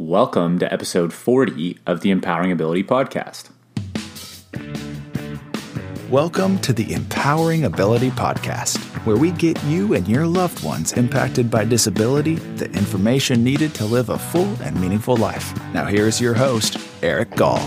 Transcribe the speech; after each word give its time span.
Welcome 0.00 0.58
to 0.60 0.72
episode 0.72 1.12
40 1.12 1.76
of 1.86 2.00
the 2.00 2.10
Empowering 2.10 2.52
Ability 2.52 2.84
Podcast. 2.84 3.50
Welcome 6.08 6.58
to 6.60 6.72
the 6.72 6.90
Empowering 6.94 7.64
Ability 7.64 8.08
Podcast, 8.12 8.78
where 9.04 9.18
we 9.18 9.30
get 9.32 9.62
you 9.64 9.92
and 9.92 10.08
your 10.08 10.26
loved 10.26 10.64
ones 10.64 10.94
impacted 10.94 11.50
by 11.50 11.66
disability 11.66 12.36
the 12.36 12.64
information 12.70 13.44
needed 13.44 13.74
to 13.74 13.84
live 13.84 14.08
a 14.08 14.16
full 14.16 14.50
and 14.62 14.80
meaningful 14.80 15.18
life. 15.18 15.54
Now, 15.74 15.84
here's 15.84 16.18
your 16.18 16.32
host, 16.32 16.78
Eric 17.02 17.36
Gall. 17.36 17.60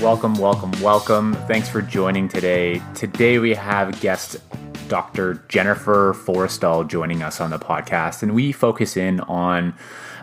Welcome, 0.00 0.34
welcome, 0.34 0.70
welcome. 0.80 1.34
Thanks 1.48 1.68
for 1.68 1.82
joining 1.82 2.28
today. 2.28 2.80
Today 2.94 3.40
we 3.40 3.52
have 3.54 4.00
guest 4.00 4.36
Dr. 4.86 5.42
Jennifer 5.48 6.14
Forestell 6.14 6.86
joining 6.86 7.24
us 7.24 7.40
on 7.40 7.50
the 7.50 7.58
podcast, 7.58 8.22
and 8.22 8.32
we 8.32 8.52
focus 8.52 8.96
in 8.96 9.18
on 9.22 9.74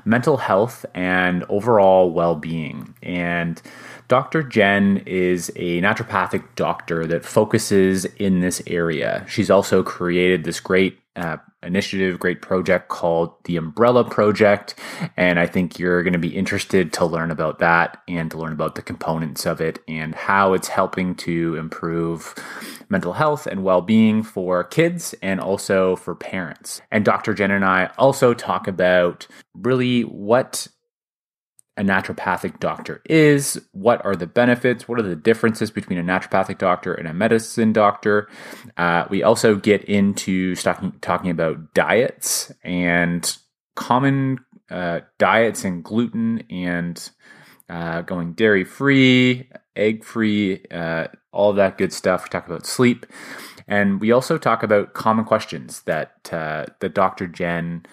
mental 0.05 0.37
health 0.37 0.85
and 0.93 1.43
overall 1.49 2.11
well 2.11 2.35
being. 2.35 2.95
And 3.03 3.61
Dr. 4.07 4.43
Jen 4.43 5.03
is 5.05 5.49
a 5.55 5.81
naturopathic 5.81 6.43
doctor 6.55 7.07
that 7.07 7.25
focuses 7.25 8.05
in 8.05 8.39
this 8.39 8.61
area. 8.67 9.25
She's 9.27 9.49
also 9.49 9.81
created 9.83 10.44
this 10.44 10.59
great 10.59 10.99
uh, 11.15 11.37
initiative, 11.63 12.19
great 12.19 12.41
project 12.41 12.89
called 12.89 13.33
the 13.45 13.57
Umbrella 13.57 14.03
Project. 14.03 14.75
And 15.17 15.39
I 15.39 15.45
think 15.47 15.79
you're 15.79 16.03
going 16.03 16.13
to 16.13 16.19
be 16.19 16.35
interested 16.35 16.93
to 16.93 17.05
learn 17.05 17.31
about 17.31 17.59
that 17.59 18.01
and 18.07 18.29
to 18.31 18.38
learn 18.38 18.53
about 18.53 18.75
the 18.75 18.81
components 18.81 19.45
of 19.45 19.61
it 19.61 19.79
and 19.88 20.13
how 20.13 20.53
it's 20.53 20.67
helping 20.67 21.15
to 21.15 21.55
improve 21.55 22.35
mental 22.89 23.13
health 23.13 23.47
and 23.47 23.63
well 23.63 23.81
being 23.81 24.23
for 24.23 24.63
kids 24.63 25.15
and 25.21 25.39
also 25.39 25.95
for 25.95 26.15
parents. 26.15 26.81
And 26.91 27.03
Dr. 27.03 27.33
Jen 27.33 27.52
and 27.52 27.66
I 27.66 27.91
also 27.97 28.33
talk 28.33 28.67
about 28.67 29.27
really 29.53 30.02
what 30.02 30.67
a 31.77 31.84
naturopathic 31.84 32.59
doctor 32.59 33.02
is, 33.09 33.61
what 33.73 34.03
are 34.05 34.16
the 34.16 34.27
benefits, 34.27 34.88
what 34.88 35.00
are 35.00 35.03
the 35.03 35.16
differences 35.16 35.69
between 35.69 36.00
a 36.00 36.03
naturopathic 36.03 36.58
doctor 36.58 36.94
and 36.94 37.08
a 37.08 37.13
medicine 37.13 37.73
doctor. 37.73 38.30
Uh, 38.77 39.05
we 39.09 39.23
also 39.23 39.55
get 39.55 39.83
into 39.83 40.55
talking, 40.55 40.94
talking 41.02 41.31
about 41.31 41.73
diets 41.73 42.52
and 42.63 43.38
common 43.75 44.39
uh, 44.69 45.02
diets 45.19 45.66
and 45.66 45.83
gluten 45.83 46.44
and 46.50 47.11
uh, 47.69 48.02
going 48.02 48.33
dairy 48.33 48.63
free, 48.63 49.50
egg 49.75 50.03
free, 50.03 50.63
uh, 50.72 51.07
all 51.31 51.53
that 51.53 51.78
good 51.78 51.91
stuff. 51.91 52.23
We 52.23 52.30
talk 52.30 52.47
about 52.47 52.66
sleep. 52.66 53.05
And 53.67 54.00
we 54.00 54.11
also 54.11 54.38
talk 54.38 54.63
about 54.63 54.94
common 54.94 55.25
questions 55.25 55.81
that 55.81 56.30
uh, 56.31 56.66
that 56.80 56.94
Dr. 56.94 57.28
Jen 57.28 57.85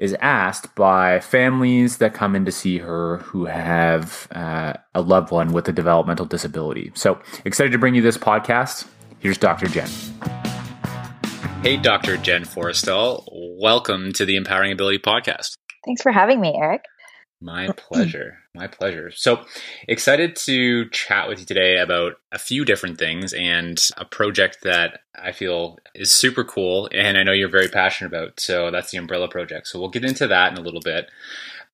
is 0.00 0.16
asked 0.20 0.74
by 0.74 1.20
families 1.20 1.98
that 1.98 2.14
come 2.14 2.34
in 2.34 2.46
to 2.46 2.50
see 2.50 2.78
her 2.78 3.18
who 3.18 3.44
have 3.44 4.26
uh, 4.32 4.72
a 4.94 5.02
loved 5.02 5.30
one 5.30 5.52
with 5.52 5.68
a 5.68 5.72
developmental 5.72 6.24
disability. 6.24 6.90
So 6.94 7.20
excited 7.44 7.70
to 7.72 7.78
bring 7.78 7.94
you 7.94 8.00
this 8.02 8.16
podcast. 8.16 8.88
Here's 9.18 9.36
Dr. 9.36 9.66
Jen. 9.66 9.88
Hey, 11.62 11.76
Dr. 11.76 12.16
Jen 12.16 12.44
Forestell. 12.44 13.24
Welcome 13.60 14.14
to 14.14 14.24
the 14.24 14.36
Empowering 14.36 14.72
Ability 14.72 15.00
Podcast. 15.00 15.58
Thanks 15.84 16.00
for 16.00 16.10
having 16.10 16.40
me, 16.40 16.54
Eric. 16.56 16.82
My 17.40 17.72
pleasure. 17.72 18.38
My 18.54 18.66
pleasure. 18.66 19.10
So 19.12 19.44
excited 19.88 20.36
to 20.36 20.88
chat 20.90 21.28
with 21.28 21.40
you 21.40 21.46
today 21.46 21.78
about 21.78 22.14
a 22.32 22.38
few 22.38 22.66
different 22.66 22.98
things 22.98 23.32
and 23.32 23.80
a 23.96 24.04
project 24.04 24.58
that 24.62 25.00
I 25.14 25.32
feel 25.32 25.78
is 25.94 26.14
super 26.14 26.44
cool 26.44 26.88
and 26.92 27.16
I 27.16 27.22
know 27.22 27.32
you're 27.32 27.48
very 27.48 27.68
passionate 27.68 28.08
about. 28.08 28.40
So 28.40 28.70
that's 28.70 28.90
the 28.90 28.98
Umbrella 28.98 29.28
Project. 29.28 29.68
So 29.68 29.80
we'll 29.80 29.88
get 29.88 30.04
into 30.04 30.26
that 30.26 30.52
in 30.52 30.58
a 30.58 30.62
little 30.62 30.82
bit. 30.82 31.10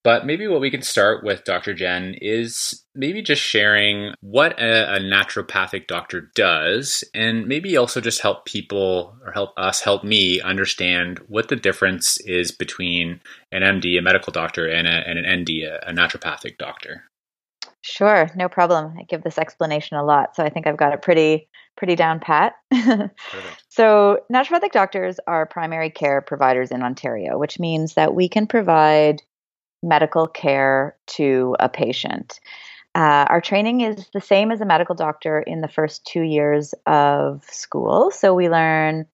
But 0.07 0.25
maybe 0.25 0.47
what 0.47 0.61
we 0.61 0.71
can 0.71 0.83
start 0.83 1.25
with, 1.25 1.43
Dr. 1.43 1.75
Jen, 1.75 2.15
is 2.21 2.85
maybe 2.95 3.23
just 3.23 3.43
sharing 3.43 4.15
what 4.21 4.53
a, 4.53 4.95
a, 4.95 4.99
naturopathic 5.01 5.89
doctor 5.89 6.31
does, 6.37 7.03
and 7.13 7.49
maybe 7.49 7.77
also 7.77 8.01
just 8.01 8.21
help 8.21 8.45
people 8.45 9.17
or 9.25 9.33
help 9.33 9.51
us, 9.57 9.81
help 9.81 10.05
me 10.05 10.41
understand 10.41 11.19
what 11.27 11.49
the 11.49 11.57
difference 11.57 12.21
is 12.21 12.53
between 12.53 13.21
an 13.51 13.63
MD, 13.63 13.99
a 13.99 14.01
medical 14.01 14.33
doctor, 14.33 14.69
and, 14.69 14.87
a, 14.87 14.91
and 14.91 15.19
an 15.19 15.41
ND, 15.41 15.51
a, 15.65 15.91
a 15.91 15.93
naturopathic 15.93 16.57
doctor. 16.57 17.03
Sure, 17.81 18.31
no 18.37 18.49
problem. 18.49 18.95
I 18.97 19.03
give 19.09 19.25
this 19.25 19.39
explanation 19.39 19.97
a 19.97 20.05
lot, 20.05 20.37
so 20.37 20.45
I 20.45 20.51
think 20.51 20.69
I've 20.69 20.77
got 20.77 20.93
it 20.93 21.03
pretty 21.03 21.49
pretty 21.77 21.97
down 21.97 22.21
pat. 22.21 22.53
so, 23.69 24.21
naturopathic 24.33 24.71
doctors 24.71 25.19
are 25.27 25.47
primary 25.47 25.91
care 25.91 26.21
providers 26.21 26.71
in 26.71 26.85
Ontario, 26.85 27.39
which 27.39 27.59
means 27.59 27.95
that 27.95 28.15
we 28.15 28.29
can 28.29 28.47
provide 28.47 29.21
medical 29.83 30.27
care 30.27 30.97
to 31.07 31.57
a 31.61 31.69
patient. 31.69 32.41
Uh, 32.95 33.27
our 33.29 33.41
training 33.41 33.83
is 33.83 34.09
the 34.15 34.21
same 34.21 34.51
as 34.51 34.61
a 34.61 34.65
medical 34.65 34.95
doctor 34.95 35.41
in 35.41 35.61
the 35.61 35.69
first 35.69 36.07
two 36.07 36.23
years 36.23 36.75
of 36.87 37.45
school. 37.45 38.11
So 38.11 38.35
we 38.35 38.49
learn 38.49 39.07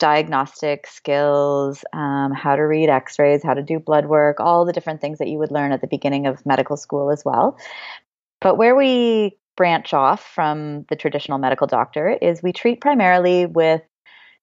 diagnostic 0.00 0.86
skills, 0.86 1.84
um, 1.92 2.32
how 2.32 2.56
to 2.56 2.62
read 2.62 2.88
x 2.88 3.18
rays, 3.18 3.44
how 3.44 3.54
to 3.54 3.62
do 3.62 3.78
blood 3.78 4.06
work, 4.06 4.40
all 4.40 4.64
the 4.64 4.72
different 4.72 5.00
things 5.00 5.18
that 5.18 5.28
you 5.28 5.38
would 5.38 5.52
learn 5.52 5.70
at 5.70 5.80
the 5.80 5.86
beginning 5.86 6.26
of 6.26 6.44
medical 6.44 6.76
school 6.76 7.10
as 7.10 7.24
well. 7.24 7.56
But 8.40 8.56
where 8.56 8.74
we 8.74 9.36
branch 9.56 9.92
off 9.92 10.26
from 10.26 10.86
the 10.88 10.96
traditional 10.96 11.38
medical 11.38 11.66
doctor 11.66 12.18
is 12.20 12.42
we 12.42 12.52
treat 12.52 12.80
primarily 12.80 13.46
with 13.46 13.82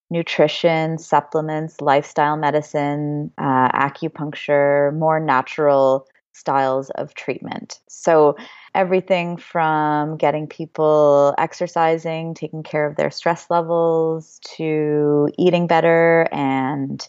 nutrition, 0.10 0.98
supplements, 0.98 1.82
lifestyle 1.82 2.38
medicine, 2.38 3.32
uh, 3.38 3.70
acupuncture, 3.70 4.96
more 4.98 5.20
natural 5.20 6.08
styles 6.34 6.90
of 6.92 7.14
treatment. 7.16 7.80
So, 7.88 8.36
everything 8.76 9.38
from 9.38 10.18
getting 10.18 10.48
people 10.48 11.34
exercising, 11.38 12.36
taking 12.36 12.64
care 12.64 12.86
of 12.86 12.96
their 12.96 13.10
stress 13.10 13.50
levels, 13.50 14.40
to 14.56 15.30
eating 15.38 15.68
better 15.68 16.28
and 16.32 17.06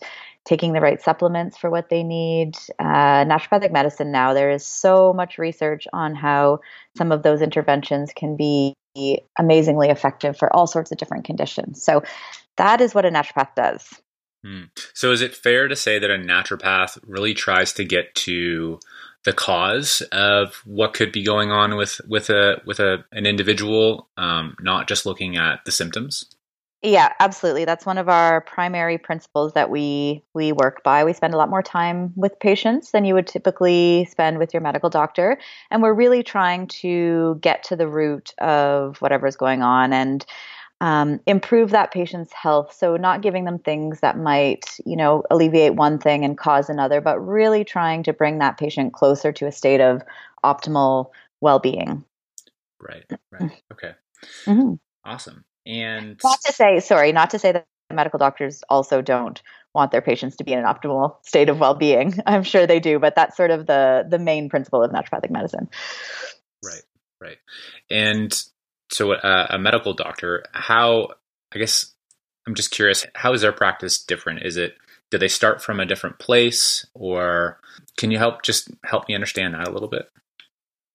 taking 0.49 0.73
the 0.73 0.81
right 0.81 1.03
supplements 1.03 1.59
for 1.59 1.69
what 1.69 1.91
they 1.91 2.03
need. 2.03 2.57
Uh, 2.79 3.25
naturopathic 3.27 3.71
medicine 3.71 4.11
now, 4.11 4.33
there 4.33 4.51
is 4.51 4.65
so 4.65 5.13
much 5.13 5.37
research 5.37 5.87
on 5.93 6.15
how 6.15 6.59
some 6.97 7.13
of 7.13 7.23
those 7.23 7.43
interventions 7.43 8.13
can 8.17 8.35
be 8.35 8.75
amazingly 9.39 9.91
effective 9.91 10.37
for 10.37 10.55
all 10.57 10.67
sorts 10.67 10.91
of 10.91 10.99
different 10.99 11.25
conditions. 11.25 11.83
So 11.83 12.03
that 12.59 12.81
is 12.81 12.95
what 12.95 13.07
a 13.07 13.11
naturopath 13.11 13.55
does. 13.55 13.95
Hmm. 14.45 14.65
So, 14.95 15.11
is 15.11 15.21
it 15.21 15.35
fair 15.35 15.67
to 15.67 15.75
say 15.75 15.99
that 15.99 16.11
a 16.11 16.19
naturopath 16.19 16.99
really 17.05 17.35
tries 17.35 17.73
to 17.75 17.85
get 17.85 18.15
to 18.17 18.79
the 19.25 19.33
cause 19.33 20.01
of 20.13 20.63
what 20.65 20.95
could 20.95 21.11
be 21.11 21.25
going 21.25 21.51
on 21.51 21.77
with 21.77 22.01
with 22.07 22.31
a 22.31 22.61
with 22.65 22.79
a 22.79 23.05
an 23.11 23.27
individual, 23.27 24.09
um, 24.17 24.57
not 24.61 24.87
just 24.87 25.07
looking 25.07 25.37
at 25.37 25.65
the 25.65 25.73
symptoms? 25.73 26.27
Yeah, 26.81 27.13
absolutely. 27.19 27.65
That's 27.65 27.85
one 27.85 27.99
of 27.99 28.09
our 28.09 28.41
primary 28.41 28.99
principles 28.99 29.55
that 29.55 29.69
we 29.69 30.23
we 30.35 30.53
work 30.53 30.85
by. 30.85 31.03
We 31.03 31.13
spend 31.13 31.35
a 31.35 31.37
lot 31.37 31.51
more 31.51 31.63
time 31.63 32.13
with 32.15 32.39
patients 32.39 32.93
than 32.93 33.05
you 33.05 33.15
would 33.15 33.27
typically 33.27 34.07
spend 34.09 34.39
with 34.39 34.55
your 34.55 34.61
medical 34.61 34.89
doctor, 34.89 35.39
and 35.73 35.83
we're 35.83 35.93
really 35.93 36.23
trying 36.23 36.69
to 36.69 37.39
get 37.41 37.65
to 37.65 37.77
the 37.77 37.89
root 37.89 38.33
of 38.39 38.99
whatever's 38.99 39.35
going 39.35 39.63
on 39.63 39.93
and 39.93 40.25
um, 40.81 41.21
improve 41.27 41.71
that 41.71 41.93
patient's 41.93 42.33
health. 42.33 42.75
So, 42.75 42.97
not 42.97 43.23
giving 43.23 43.45
them 43.45 43.59
things 43.59 44.01
that 44.01 44.17
might, 44.17 44.65
you 44.85 44.97
know, 44.97 45.25
alleviate 45.31 45.75
one 45.75 45.99
thing 45.99 46.25
and 46.25 46.39
cause 46.39 46.69
another, 46.69 47.01
but 47.01 47.19
really 47.19 47.65
trying 47.65 48.05
to 48.05 48.13
bring 48.13 48.39
that 48.39 48.59
patient 48.59 48.93
closer 48.93 49.33
to 49.33 49.47
a 49.47 49.53
state 49.53 49.81
of 49.81 50.03
optimal 50.45 51.11
well 51.41 51.59
being. 51.59 52.05
Right, 52.81 53.05
right. 53.33 53.63
Okay. 53.73 53.93
Mm-hmm. 54.47 54.75
Awesome. 55.05 55.45
And 55.67 56.19
not 56.23 56.41
to 56.47 56.53
say, 56.53 56.81
sorry, 56.81 57.13
not 57.13 57.31
to 57.31 57.39
say 57.39 57.53
that 57.53 57.67
medical 57.91 58.19
doctors 58.19 58.63
also 58.69 59.03
don't 59.03 59.43
want 59.75 59.91
their 59.91 60.03
patients 60.03 60.37
to 60.37 60.45
be 60.45 60.53
in 60.53 60.59
an 60.59 60.65
optimal 60.65 61.17
state 61.27 61.49
of 61.49 61.59
well 61.59 61.75
being. 61.75 62.15
I'm 62.27 62.43
sure 62.43 62.67
they 62.67 62.81
do, 62.81 62.99
but 62.99 63.15
that's 63.17 63.37
sort 63.37 63.51
of 63.51 63.67
the 63.67 64.07
the 64.09 64.19
main 64.19 64.49
principle 64.49 64.83
of 64.83 64.91
naturopathic 64.91 65.31
medicine. 65.31 65.69
Right, 66.65 66.83
right. 67.21 67.39
And 67.91 68.33
so 68.91 69.13
uh, 69.13 69.47
a 69.51 69.59
medical 69.59 69.95
doctor, 69.95 70.45
how 70.53 71.09
I 71.53 71.59
guess 71.59 71.95
I'm 72.47 72.55
just 72.55 72.71
curious, 72.71 73.07
how 73.15 73.33
is 73.33 73.43
their 73.43 73.53
practice 73.53 74.03
different? 74.03 74.43
Is 74.45 74.57
it 74.57 74.77
do 75.11 75.19
they 75.19 75.29
start 75.29 75.63
from 75.63 75.81
a 75.81 75.87
different 75.87 76.19
place, 76.19 76.87
or 76.95 77.61
can 77.97 78.11
you 78.11 78.19
help 78.19 78.43
just 78.43 78.71
help 78.85 79.09
me 79.09 79.15
understand 79.15 79.55
that 79.55 79.69
a 79.69 79.71
little 79.71 79.89
bit? 79.89 80.11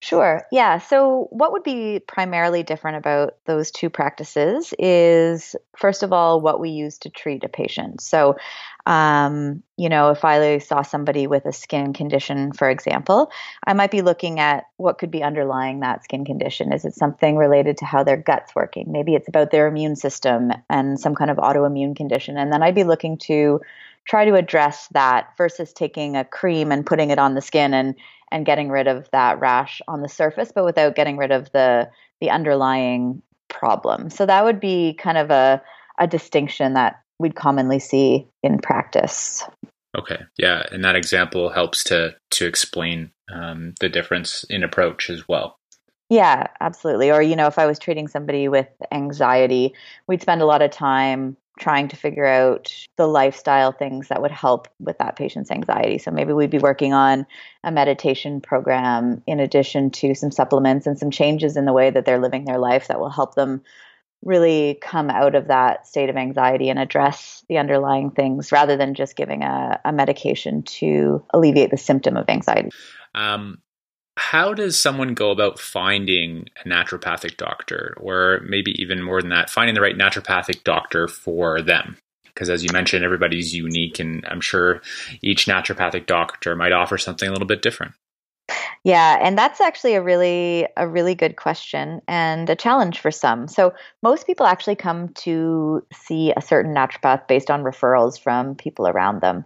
Sure. 0.04 0.46
Yeah. 0.52 0.80
So, 0.80 1.30
what 1.32 1.54
would 1.54 1.64
be 1.64 2.02
primarily 2.02 2.62
different 2.62 2.98
about 2.98 3.38
those 3.46 3.72
two 3.72 3.90
practices 3.90 4.74
is, 4.78 5.56
first 5.78 6.04
of 6.04 6.12
all, 6.12 6.42
what 6.42 6.60
we 6.60 6.72
use 6.72 6.98
to 7.00 7.10
treat 7.10 7.46
a 7.46 7.48
patient. 7.48 8.02
So, 8.02 8.36
um, 8.86 9.64
you 9.78 9.88
know, 9.88 10.10
if 10.10 10.26
I 10.26 10.58
saw 10.58 10.82
somebody 10.82 11.26
with 11.26 11.46
a 11.46 11.54
skin 11.54 11.94
condition, 11.94 12.52
for 12.52 12.70
example, 12.70 13.32
I 13.66 13.72
might 13.72 13.92
be 13.92 14.02
looking 14.02 14.42
at 14.42 14.66
what 14.76 14.98
could 14.98 15.10
be 15.10 15.24
underlying 15.24 15.80
that 15.80 16.04
skin 16.04 16.26
condition. 16.26 16.74
Is 16.74 16.84
it 16.84 16.96
something 16.96 17.38
related 17.38 17.78
to 17.78 17.86
how 17.86 18.04
their 18.04 18.18
gut's 18.18 18.54
working? 18.54 18.92
Maybe 18.92 19.16
it's 19.16 19.30
about 19.30 19.52
their 19.52 19.68
immune 19.68 19.96
system 19.96 20.52
and 20.70 21.00
some 21.00 21.16
kind 21.16 21.32
of 21.32 21.38
autoimmune 21.38 21.96
condition. 21.96 22.38
And 22.38 22.52
then 22.52 22.62
I'd 22.62 22.76
be 22.76 22.84
looking 22.84 23.20
to 23.20 23.62
try 24.06 24.26
to 24.26 24.36
address 24.36 24.90
that 24.92 25.30
versus 25.38 25.72
taking 25.72 26.18
a 26.18 26.26
cream 26.26 26.74
and 26.74 26.86
putting 26.86 27.10
it 27.10 27.20
on 27.20 27.36
the 27.36 27.42
skin 27.42 27.74
and 27.74 27.96
and 28.34 28.48
getting 28.48 28.70
rid 28.70 28.88
of 28.88 29.08
that 29.12 29.40
rash 29.40 29.82
on 29.88 30.02
the 30.02 30.10
surface, 30.10 30.52
but 30.54 30.66
without 30.66 30.96
getting 30.96 31.16
rid 31.16 31.32
of 31.32 31.50
the 31.54 31.90
the 32.20 32.32
underlying 32.32 33.22
problem. 33.48 34.10
So 34.10 34.26
that 34.26 34.44
would 34.44 34.60
be 34.60 34.96
kind 34.96 35.18
of 35.18 35.32
a 35.32 35.62
a 36.00 36.08
distinction 36.08 36.74
that 36.74 37.00
we'd 37.20 37.36
commonly 37.36 37.80
see 37.80 38.28
in 38.42 38.58
practice. 38.58 39.44
Okay, 39.96 40.18
yeah, 40.38 40.64
and 40.72 40.84
that 40.84 40.96
example 40.96 41.50
helps 41.50 41.84
to 41.86 42.16
to 42.32 42.48
explain 42.48 43.12
um, 43.32 43.76
the 43.80 43.88
difference 43.88 44.44
in 44.50 44.64
approach 44.64 45.10
as 45.10 45.28
well. 45.28 45.60
Yeah, 46.10 46.48
absolutely. 46.60 47.12
Or 47.12 47.22
you 47.22 47.36
know, 47.36 47.48
if 47.48 47.60
I 47.60 47.68
was 47.68 47.78
treating 47.78 48.08
somebody 48.08 48.48
with 48.48 48.68
anxiety, 48.92 49.74
we'd 50.08 50.22
spend 50.22 50.42
a 50.42 50.46
lot 50.46 50.64
of 50.64 50.72
time 50.72 51.38
trying 51.60 51.88
to 51.88 51.96
figure 51.96 52.26
out 52.26 52.74
the 52.98 53.08
lifestyle 53.08 53.72
things 53.72 54.08
that 54.08 54.22
would 54.22 54.32
help 54.32 54.68
with 54.80 54.98
that 54.98 55.16
patient's 55.16 55.52
anxiety. 55.52 55.98
So 55.98 56.10
maybe 56.10 56.34
we'd 56.34 56.50
be 56.50 56.58
working 56.58 56.94
on 56.94 57.28
a 57.64 57.72
meditation 57.72 58.42
program 58.42 59.22
in 59.28 59.40
addition 59.40 59.92
to 59.92 60.16
some 60.16 60.32
supplements 60.32 60.88
and 60.88 60.98
some 60.98 61.12
changes 61.12 61.56
in 61.56 61.66
the 61.66 61.74
way 61.74 61.90
that 61.90 62.06
they're 62.06 62.20
living 62.20 62.46
their 62.46 62.58
life 62.58 62.88
that 62.88 63.00
will 63.00 63.10
help 63.10 63.36
them 63.36 63.62
really 64.24 64.80
come 64.82 65.10
out 65.10 65.36
of 65.36 65.48
that 65.48 65.86
state 65.86 66.10
of 66.10 66.16
anxiety 66.16 66.70
and 66.70 66.80
address 66.80 67.44
the 67.50 67.58
underlying 67.58 68.10
things 68.10 68.52
rather 68.52 68.78
than 68.78 68.94
just 68.94 69.16
giving 69.16 69.44
a, 69.44 69.80
a 69.86 69.92
medication 69.92 70.64
to 70.64 71.24
alleviate 71.34 71.72
the 71.72 71.78
symptom 71.78 72.18
of 72.18 72.30
anxiety. 72.30 72.70
Um, 73.14 73.60
how 74.18 74.54
does 74.54 74.80
someone 74.80 75.14
go 75.14 75.32
about 75.32 75.60
finding 75.60 76.48
a 76.64 76.68
naturopathic 76.68 77.38
doctor, 77.38 77.96
or 78.00 78.42
maybe 78.48 78.72
even 78.82 79.02
more 79.02 79.22
than 79.22 79.32
that, 79.32 79.50
finding 79.50 79.76
the 79.76 79.82
right 79.82 79.98
naturopathic 79.98 80.64
doctor 80.64 81.08
for 81.08 81.62
them? 81.62 81.98
Because 82.26 82.50
as 82.50 82.64
you 82.64 82.70
mentioned, 82.74 83.06
everybody's 83.06 83.54
unique, 83.54 84.00
and 84.00 84.26
I'm 84.28 84.42
sure 84.42 84.82
each 85.22 85.46
naturopathic 85.46 86.06
doctor 86.06 86.56
might 86.56 86.72
offer 86.72 86.98
something 86.98 87.28
a 87.28 87.32
little 87.32 87.48
bit 87.48 87.62
different. 87.62 87.94
Yeah, 88.84 89.18
and 89.22 89.38
that's 89.38 89.62
actually 89.62 89.94
a 89.94 90.02
really 90.02 90.68
a 90.76 90.88
really 90.88 91.16
good 91.16 91.38
question 91.38 92.02
and 92.08 92.50
a 92.50 92.56
challenge 92.56 93.00
for 93.00 93.12
some. 93.12 93.48
So 93.48 93.74
most 94.02 94.28
people 94.28 94.46
actually 94.46 94.76
come 94.76 95.10
to 95.10 95.86
see 95.94 96.34
a 96.36 96.42
certain 96.42 96.76
naturopath 96.76 97.28
based 97.28 97.50
on 97.50 97.64
referrals 97.64 98.20
from 98.20 98.56
people 98.56 98.88
around 98.88 99.22
them. 99.22 99.46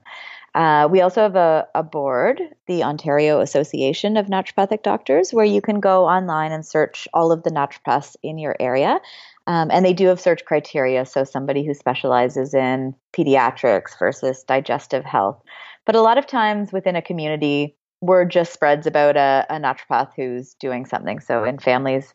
Uh, 0.58 0.88
we 0.90 1.02
also 1.02 1.22
have 1.22 1.36
a, 1.36 1.68
a 1.76 1.84
board, 1.84 2.42
the 2.66 2.84
Ontario 2.84 3.42
Association 3.42 4.18
of 4.18 4.26
Naturopathic 4.26 4.82
Doctors, 4.82 5.32
where 5.32 5.46
you 5.46 5.62
can 5.62 5.80
go 5.80 6.06
online 6.06 6.52
and 6.52 6.66
search 6.66 7.08
all 7.14 7.32
of 7.32 7.44
the 7.44 7.52
naturopaths 7.52 8.16
in 8.24 8.40
your 8.40 8.56
area. 8.60 9.00
Um, 9.46 9.70
and 9.72 9.86
they 9.86 9.94
do 9.94 10.08
have 10.08 10.20
search 10.20 10.46
criteria, 10.46 11.06
so 11.06 11.24
somebody 11.24 11.64
who 11.64 11.76
specializes 11.76 12.56
in 12.56 12.96
pediatrics 13.14 14.00
versus 14.00 14.44
digestive 14.48 15.06
health. 15.06 15.40
But 15.86 15.96
a 15.96 16.02
lot 16.02 16.18
of 16.18 16.26
times 16.26 16.74
within 16.74 16.96
a 16.96 17.04
community, 17.04 17.76
word 18.02 18.32
just 18.32 18.52
spreads 18.52 18.88
about 18.88 19.16
a, 19.16 19.46
a 19.52 19.60
naturopath 19.60 20.10
who's 20.16 20.56
doing 20.56 20.88
something. 20.88 21.20
So 21.20 21.44
in 21.44 21.60
families 21.60 22.12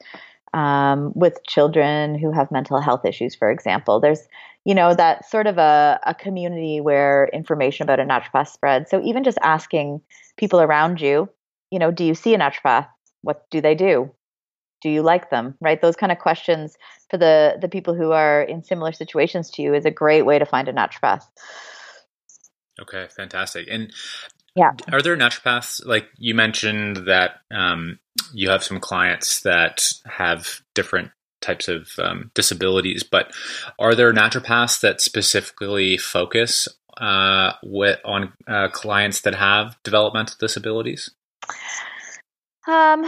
um, 0.52 1.12
with 1.14 1.46
children 1.46 2.18
who 2.18 2.32
have 2.32 2.50
mental 2.50 2.80
health 2.80 3.04
issues, 3.04 3.36
for 3.36 3.52
example, 3.52 4.00
there's 4.00 4.26
you 4.64 4.74
know, 4.74 4.94
that 4.94 5.28
sort 5.28 5.46
of 5.46 5.58
a, 5.58 5.98
a 6.04 6.14
community 6.14 6.80
where 6.80 7.28
information 7.32 7.82
about 7.82 8.00
a 8.00 8.04
naturopath 8.04 8.48
spreads. 8.48 8.90
So 8.90 9.02
even 9.02 9.24
just 9.24 9.38
asking 9.42 10.00
people 10.36 10.60
around 10.60 11.00
you, 11.00 11.28
you 11.70 11.78
know, 11.78 11.90
do 11.90 12.04
you 12.04 12.14
see 12.14 12.34
a 12.34 12.38
naturopath? 12.38 12.86
What 13.22 13.44
do 13.50 13.60
they 13.60 13.74
do? 13.74 14.10
Do 14.82 14.90
you 14.90 15.02
like 15.02 15.30
them? 15.30 15.56
Right? 15.60 15.80
Those 15.80 15.96
kind 15.96 16.12
of 16.12 16.18
questions 16.18 16.76
for 17.10 17.16
the 17.16 17.56
the 17.60 17.68
people 17.68 17.94
who 17.94 18.12
are 18.12 18.42
in 18.42 18.64
similar 18.64 18.92
situations 18.92 19.50
to 19.52 19.62
you 19.62 19.74
is 19.74 19.84
a 19.84 19.90
great 19.90 20.22
way 20.22 20.38
to 20.38 20.46
find 20.46 20.68
a 20.68 20.72
naturopath. 20.72 21.24
Okay, 22.80 23.06
fantastic. 23.14 23.68
And 23.70 23.92
yeah, 24.56 24.72
are 24.90 25.02
there 25.02 25.16
naturopaths 25.16 25.84
like 25.86 26.08
you 26.18 26.34
mentioned 26.34 27.06
that 27.06 27.40
um, 27.50 27.98
you 28.32 28.50
have 28.50 28.64
some 28.64 28.80
clients 28.80 29.40
that 29.40 29.92
have 30.04 30.62
different 30.74 31.10
types 31.42 31.68
of 31.68 31.88
um, 31.98 32.30
disabilities. 32.34 33.02
But 33.02 33.32
are 33.78 33.94
there 33.94 34.12
naturopaths 34.12 34.80
that 34.80 35.00
specifically 35.00 35.96
focus 35.98 36.68
uh, 36.98 37.52
with, 37.62 37.98
on 38.04 38.32
uh, 38.46 38.68
clients 38.68 39.22
that 39.22 39.34
have 39.34 39.76
developmental 39.82 40.36
disabilities? 40.38 41.10
Um, 42.68 43.04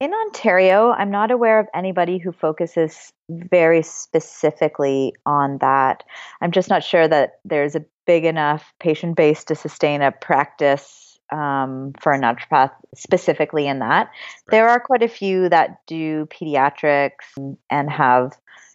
in 0.00 0.12
Ontario, 0.12 0.90
I'm 0.90 1.10
not 1.10 1.30
aware 1.30 1.58
of 1.58 1.68
anybody 1.74 2.18
who 2.18 2.32
focuses 2.32 3.12
very 3.30 3.82
specifically 3.82 5.14
on 5.24 5.58
that. 5.58 6.04
I'm 6.40 6.52
just 6.52 6.68
not 6.68 6.84
sure 6.84 7.08
that 7.08 7.40
there's 7.44 7.74
a 7.74 7.84
big 8.06 8.24
enough 8.24 8.72
patient 8.78 9.16
base 9.16 9.44
to 9.44 9.54
sustain 9.54 10.02
a 10.02 10.12
practice 10.12 11.05
um, 11.32 11.92
for 12.00 12.12
a 12.12 12.18
naturopath 12.18 12.72
specifically 12.94 13.66
in 13.66 13.80
that. 13.80 14.06
Right. 14.06 14.50
There 14.50 14.68
are 14.68 14.80
quite 14.80 15.02
a 15.02 15.08
few 15.08 15.48
that 15.48 15.80
do 15.86 16.26
pediatrics 16.26 17.56
and 17.70 17.90
have, 17.90 18.32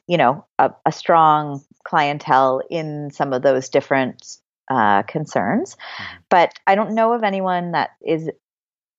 you 0.07 0.17
know, 0.17 0.45
a, 0.59 0.71
a 0.85 0.91
strong 0.91 1.63
clientele 1.83 2.61
in 2.69 3.11
some 3.11 3.33
of 3.33 3.41
those 3.41 3.69
different 3.69 4.37
uh, 4.69 5.03
concerns. 5.03 5.75
Mm-hmm. 5.75 6.17
But 6.29 6.53
I 6.67 6.75
don't 6.75 6.95
know 6.95 7.13
of 7.13 7.23
anyone 7.23 7.71
that 7.71 7.91
is 8.05 8.29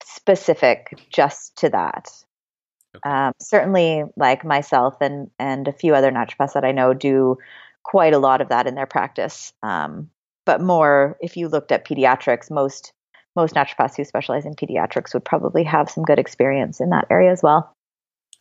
specific 0.05 0.99
just 1.11 1.57
to 1.57 1.71
that. 1.71 2.11
Okay. 2.95 3.11
Um, 3.11 3.33
certainly, 3.41 4.05
like 4.17 4.45
myself 4.45 4.97
and 5.01 5.31
and 5.39 5.67
a 5.67 5.73
few 5.73 5.95
other 5.95 6.11
naturopaths 6.11 6.53
that 6.53 6.65
I 6.65 6.73
know 6.73 6.93
do 6.93 7.39
quite 7.83 8.13
a 8.13 8.19
lot 8.19 8.41
of 8.41 8.51
that 8.51 8.67
in 8.67 8.75
their 8.75 8.87
practice. 8.87 9.53
Um, 9.63 10.11
but 10.45 10.61
more, 10.61 11.17
if 11.21 11.37
you 11.37 11.49
looked 11.49 11.73
at 11.73 11.87
pediatrics, 11.87 12.51
most 12.51 12.93
most 13.37 13.55
naturopaths 13.55 13.97
who 13.97 14.05
specialize 14.05 14.45
in 14.45 14.55
pediatrics 14.55 15.15
would 15.15 15.25
probably 15.25 15.65
have 15.65 15.91
some 15.91 16.05
good 16.05 16.19
experience 16.19 16.81
in 16.81 16.91
that 16.91 17.07
area 17.11 17.31
as 17.31 17.43
well. 17.43 17.73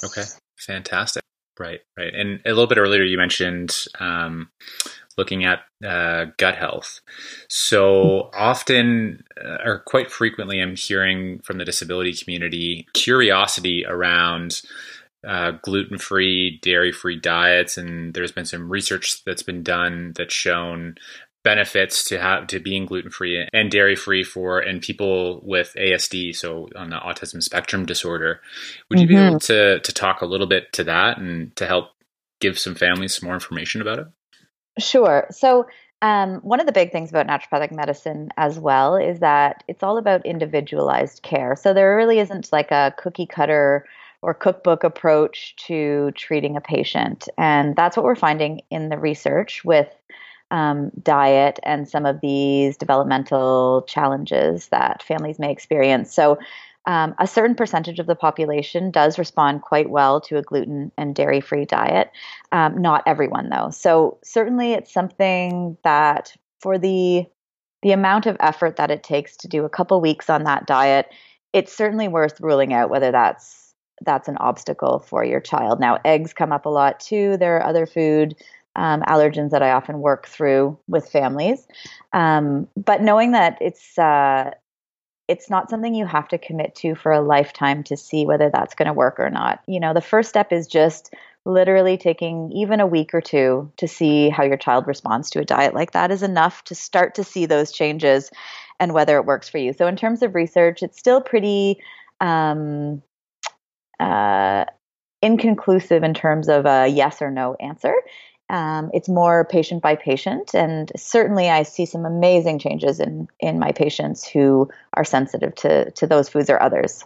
Okay, 0.04 0.24
fantastic. 0.58 1.24
Right, 1.60 1.82
right. 1.98 2.14
And 2.14 2.40
a 2.46 2.50
little 2.50 2.68
bit 2.68 2.78
earlier, 2.78 3.04
you 3.04 3.18
mentioned 3.18 3.86
um, 4.00 4.50
looking 5.18 5.46
at 5.46 5.60
uh, 5.86 6.26
gut 6.38 6.56
health. 6.56 7.02
So 7.50 8.32
often, 8.34 9.24
uh, 9.44 9.58
or 9.64 9.84
quite 9.86 10.12
frequently, 10.12 10.60
I'm 10.60 10.76
hearing 10.76 11.40
from 11.44 11.58
the 11.58 11.66
disability 11.66 12.14
community 12.14 12.88
curiosity 12.94 13.86
around 13.86 14.62
uh, 15.28 15.52
gluten 15.62 16.00
free, 16.00 16.60
dairy 16.64 16.92
free 16.92 17.20
diets. 17.20 17.78
And 17.78 18.14
there's 18.14 18.32
been 18.32 18.46
some 18.46 18.72
research 18.72 19.24
that's 19.26 19.44
been 19.44 19.62
done 19.62 20.14
that's 20.16 20.34
shown 20.34 20.96
benefits 21.44 22.04
to 22.06 22.20
have 22.20 22.48
to 22.48 22.60
being 22.60 22.86
gluten 22.86 23.10
free 23.10 23.48
and 23.52 23.72
dairy 23.72 23.96
free 23.96 24.24
for 24.24 24.60
and 24.60 24.82
people 24.82 25.42
with 25.44 25.74
ASD, 25.78 26.36
so 26.36 26.70
on 26.76 26.90
the 26.90 26.98
autism 26.98 27.42
spectrum 27.42 27.86
disorder. 27.86 28.42
Would 28.90 29.00
you 29.00 29.08
mm-hmm. 29.08 29.16
be 29.16 29.28
able 29.28 29.40
to 29.42 29.80
to 29.80 29.94
talk 29.94 30.22
a 30.22 30.26
little 30.26 30.48
bit 30.48 30.72
to 30.74 30.84
that 30.86 31.18
and 31.18 31.56
to 31.56 31.66
help 31.66 31.90
give 32.40 32.60
some 32.60 32.76
families 32.76 33.16
some 33.16 33.28
more 33.28 33.36
information 33.36 33.82
about 33.82 34.00
it? 34.00 34.08
Sure. 34.80 35.28
So 35.32 35.68
um, 36.02 36.38
one 36.38 36.60
of 36.60 36.66
the 36.66 36.72
big 36.72 36.92
things 36.92 37.12
about 37.12 37.28
naturopathic 37.28 37.72
medicine 37.72 38.30
as 38.38 38.58
well 38.58 38.96
is 38.96 39.20
that 39.20 39.64
it's 39.68 39.84
all 39.84 39.98
about 39.98 40.26
individualized 40.26 41.22
care. 41.22 41.56
So 41.56 41.74
there 41.74 41.96
really 41.96 42.20
isn't 42.20 42.52
like 42.52 42.72
a 42.72 42.94
cookie 42.98 43.28
cutter 43.28 43.86
or 44.24 44.34
cookbook 44.34 44.84
approach 44.84 45.56
to 45.68 46.12
treating 46.16 46.56
a 46.56 46.62
patient. 46.62 47.28
And 47.38 47.76
that's 47.76 47.98
what 47.98 48.04
we're 48.04 48.16
finding 48.16 48.62
in 48.70 48.90
the 48.90 48.98
research 48.98 49.64
with 49.64 49.90
um, 50.52 50.92
diet 51.02 51.60
and 51.64 51.88
some 51.88 52.06
of 52.06 52.22
these 52.22 52.78
developmental 52.78 53.84
challenges 53.88 54.68
that 54.68 55.02
families 55.02 55.40
may 55.40 55.52
experience. 55.52 56.14
So, 56.14 56.38
um, 56.88 57.14
a 57.20 57.28
certain 57.28 57.56
percentage 57.56 58.00
of 58.00 58.08
the 58.08 58.16
population 58.16 58.90
does 58.90 59.20
respond 59.20 59.62
quite 59.62 59.92
well 59.92 60.20
to 60.22 60.38
a 60.38 60.42
gluten 60.42 60.92
and 60.98 61.14
dairy 61.14 61.40
free 61.40 61.66
diet. 61.66 62.12
Um, 62.52 62.82
not 62.82 63.04
everyone, 63.06 63.50
though. 63.50 63.70
So, 63.70 64.18
certainly, 64.24 64.74
it's 64.74 64.94
something 64.94 65.78
that 65.84 66.36
for 66.60 66.78
the 66.78 67.26
the 67.84 67.92
amount 67.92 68.28
of 68.28 68.38
effort 68.40 68.76
that 68.76 68.92
it 68.92 69.02
takes 69.04 69.36
to 69.38 69.48
do 69.48 69.66
a 69.66 69.70
couple 69.70 70.00
weeks 70.02 70.30
on 70.30 70.44
that 70.44 70.68
diet, 70.68 71.08
it's 71.52 71.76
certainly 71.76 72.08
worth 72.08 72.40
ruling 72.40 72.74
out 72.74 72.90
whether 72.92 73.12
that's 73.12 73.74
that's 74.04 74.28
an 74.28 74.38
obstacle 74.38 75.00
for 75.00 75.24
your 75.24 75.40
child. 75.40 75.80
Now, 75.80 76.00
eggs 76.04 76.34
come 76.34 76.52
up 76.52 76.66
a 76.66 76.70
lot 76.70 77.00
too. 77.00 77.38
There 77.38 77.58
are 77.58 77.66
other 77.66 77.86
food 77.86 78.36
um, 78.76 79.02
allergens 79.02 79.52
that 79.52 79.62
I 79.62 79.72
often 79.72 80.00
work 80.00 80.28
through 80.28 80.78
with 80.88 81.10
families. 81.10 81.68
Um, 82.14 82.68
but 82.76 83.02
knowing 83.02 83.32
that 83.32 83.58
it's 83.62 83.98
uh, 83.98 84.52
it's 85.28 85.50
not 85.50 85.70
something 85.70 85.96
you 85.96 86.06
have 86.06 86.28
to 86.30 86.38
commit 86.38 86.76
to 86.76 86.96
for 86.96 87.12
a 87.12 87.22
lifetime 87.22 87.84
to 87.84 87.96
see 87.96 88.26
whether 88.26 88.50
that's 88.50 88.76
going 88.76 88.88
to 88.88 88.94
work 88.94 89.20
or 89.20 89.30
not. 89.30 89.62
You 89.68 89.80
know, 89.80 89.94
the 89.94 90.02
first 90.02 90.30
step 90.30 90.52
is 90.52 90.68
just 90.68 91.14
literally 91.46 91.98
taking 91.98 92.52
even 92.52 92.80
a 92.80 92.88
week 92.88 93.14
or 93.14 93.22
two 93.22 93.72
to 93.78 93.88
see 93.88 94.30
how 94.30 94.44
your 94.44 94.58
child 94.58 94.88
responds 94.88 95.30
to 95.32 95.40
a 95.40 95.46
diet 95.46 95.74
like 95.74 95.92
that 95.92 96.12
is 96.12 96.22
enough 96.22 96.64
to 96.66 96.76
start 96.76 97.16
to 97.16 97.24
see 97.24 97.46
those 97.46 97.72
changes 97.72 98.30
and 98.80 98.94
whether 98.94 99.18
it 99.18 99.26
works 99.26 99.48
for 99.48 99.58
you. 99.58 99.74
So 99.74 99.88
in 99.88 99.96
terms 99.96 100.22
of 100.22 100.36
research, 100.36 100.84
it's 100.84 101.00
still 101.00 101.22
pretty 101.22 101.78
um, 102.20 103.02
uh, 104.00 104.66
inconclusive 105.22 106.04
in 106.04 106.14
terms 106.14 106.50
of 106.50 106.66
a 106.66 106.88
yes 106.88 107.22
or 107.22 107.32
no 107.32 107.56
answer. 107.56 107.94
Um, 108.52 108.92
it's 108.94 109.08
more 109.08 109.46
patient 109.46 109.82
by 109.82 109.96
patient, 109.96 110.54
and 110.54 110.92
certainly 110.98 111.50
I 111.50 111.64
see 111.64 111.86
some 111.86 112.06
amazing 112.06 112.60
changes 112.60 113.00
in 113.00 113.30
in 113.40 113.60
my 113.60 113.72
patients 113.72 114.28
who 114.28 114.70
are 114.94 115.06
sensitive 115.06 115.56
to 115.56 115.90
to 115.92 116.06
those 116.06 116.28
foods 116.28 116.50
or 116.50 116.62
others. 116.62 117.06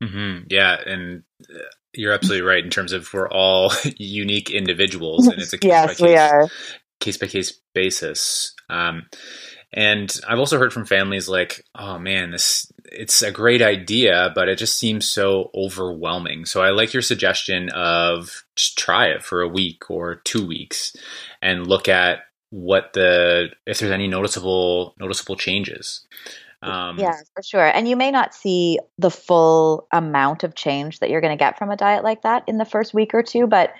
Mm-hmm. 0.00 0.44
Yeah, 0.48 0.80
and 0.86 1.24
uh, 1.52 1.58
you're 1.92 2.12
absolutely 2.12 2.46
right 2.46 2.62
in 2.62 2.70
terms 2.70 2.92
of 2.92 3.12
we're 3.12 3.28
all 3.28 3.72
unique 3.98 4.50
individuals, 4.50 5.26
and 5.26 5.42
it's 5.42 5.52
a 5.52 5.58
case 5.58 5.68
yes, 5.70 5.86
by 5.86 5.94
case, 5.94 6.00
we 6.00 6.16
are. 6.16 6.48
case 7.00 7.16
by 7.16 7.26
case 7.26 7.60
basis. 7.74 8.54
Um, 8.70 9.06
and 9.72 10.14
I've 10.28 10.38
also 10.38 10.58
heard 10.58 10.72
from 10.72 10.84
families 10.84 11.28
like, 11.28 11.64
"Oh 11.74 11.98
man, 11.98 12.30
this 12.30 12.70
it's 12.84 13.22
a 13.22 13.30
great 13.30 13.62
idea, 13.62 14.30
but 14.34 14.48
it 14.48 14.58
just 14.58 14.78
seems 14.78 15.08
so 15.08 15.50
overwhelming." 15.54 16.44
So 16.44 16.62
I 16.62 16.70
like 16.70 16.92
your 16.92 17.02
suggestion 17.02 17.70
of 17.70 18.44
just 18.54 18.78
try 18.78 19.06
it 19.08 19.22
for 19.22 19.40
a 19.40 19.48
week 19.48 19.90
or 19.90 20.16
two 20.16 20.46
weeks, 20.46 20.94
and 21.40 21.66
look 21.66 21.88
at 21.88 22.20
what 22.50 22.92
the 22.92 23.48
if 23.66 23.78
there's 23.78 23.92
any 23.92 24.08
noticeable 24.08 24.94
noticeable 24.98 25.36
changes. 25.36 26.06
Um, 26.62 26.98
yeah, 26.98 27.16
for 27.34 27.42
sure. 27.42 27.66
And 27.66 27.88
you 27.88 27.96
may 27.96 28.10
not 28.10 28.34
see 28.34 28.78
the 28.98 29.10
full 29.10 29.88
amount 29.90 30.44
of 30.44 30.54
change 30.54 31.00
that 31.00 31.10
you're 31.10 31.20
going 31.20 31.36
to 31.36 31.42
get 31.42 31.58
from 31.58 31.70
a 31.70 31.76
diet 31.76 32.04
like 32.04 32.22
that 32.22 32.44
in 32.46 32.58
the 32.58 32.64
first 32.64 32.94
week 32.94 33.14
or 33.14 33.22
two, 33.22 33.48
but 33.48 33.72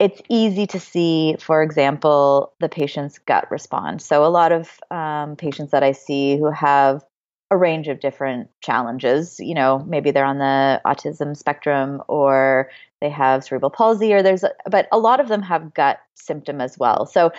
it's 0.00 0.22
easy 0.30 0.66
to 0.66 0.80
see, 0.80 1.36
for 1.38 1.62
example, 1.62 2.54
the 2.58 2.70
patient's 2.70 3.18
gut 3.18 3.48
response. 3.50 4.04
So, 4.04 4.24
a 4.24 4.28
lot 4.28 4.50
of 4.50 4.80
um, 4.90 5.36
patients 5.36 5.72
that 5.72 5.82
I 5.82 5.92
see 5.92 6.38
who 6.38 6.50
have 6.50 7.04
a 7.50 7.56
range 7.56 7.86
of 7.88 8.00
different 8.00 8.48
challenges, 8.62 9.38
you 9.38 9.54
know, 9.54 9.84
maybe 9.86 10.10
they're 10.10 10.24
on 10.24 10.38
the 10.38 10.80
autism 10.86 11.36
spectrum 11.36 12.02
or 12.08 12.70
they 13.02 13.10
have 13.10 13.44
cerebral 13.44 13.70
palsy, 13.70 14.14
or 14.14 14.22
there's, 14.22 14.42
a, 14.42 14.52
but 14.70 14.88
a 14.90 14.98
lot 14.98 15.20
of 15.20 15.28
them 15.28 15.42
have 15.42 15.74
gut 15.74 16.00
symptom 16.14 16.60
as 16.60 16.78
well. 16.78 17.04
So, 17.06 17.30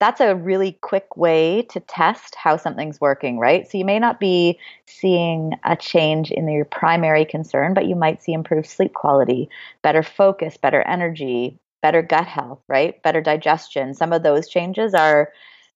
that's 0.00 0.20
a 0.20 0.34
really 0.34 0.72
quick 0.80 1.16
way 1.16 1.62
to 1.70 1.80
test 1.80 2.34
how 2.34 2.56
something's 2.56 3.00
working, 3.00 3.38
right? 3.38 3.68
So 3.68 3.78
you 3.78 3.84
may 3.84 3.98
not 3.98 4.20
be 4.20 4.56
seeing 4.86 5.54
a 5.64 5.76
change 5.76 6.30
in 6.30 6.48
your 6.48 6.64
primary 6.64 7.24
concern, 7.24 7.74
but 7.74 7.86
you 7.86 7.96
might 7.96 8.22
see 8.22 8.32
improved 8.32 8.68
sleep 8.68 8.94
quality, 8.94 9.48
better 9.82 10.04
focus, 10.04 10.56
better 10.56 10.82
energy, 10.82 11.58
better 11.82 12.02
gut 12.02 12.26
health, 12.26 12.62
right? 12.68 13.02
Better 13.02 13.20
digestion. 13.20 13.94
Some 13.94 14.12
of 14.12 14.22
those 14.22 14.48
changes 14.48 14.94
are 14.94 15.30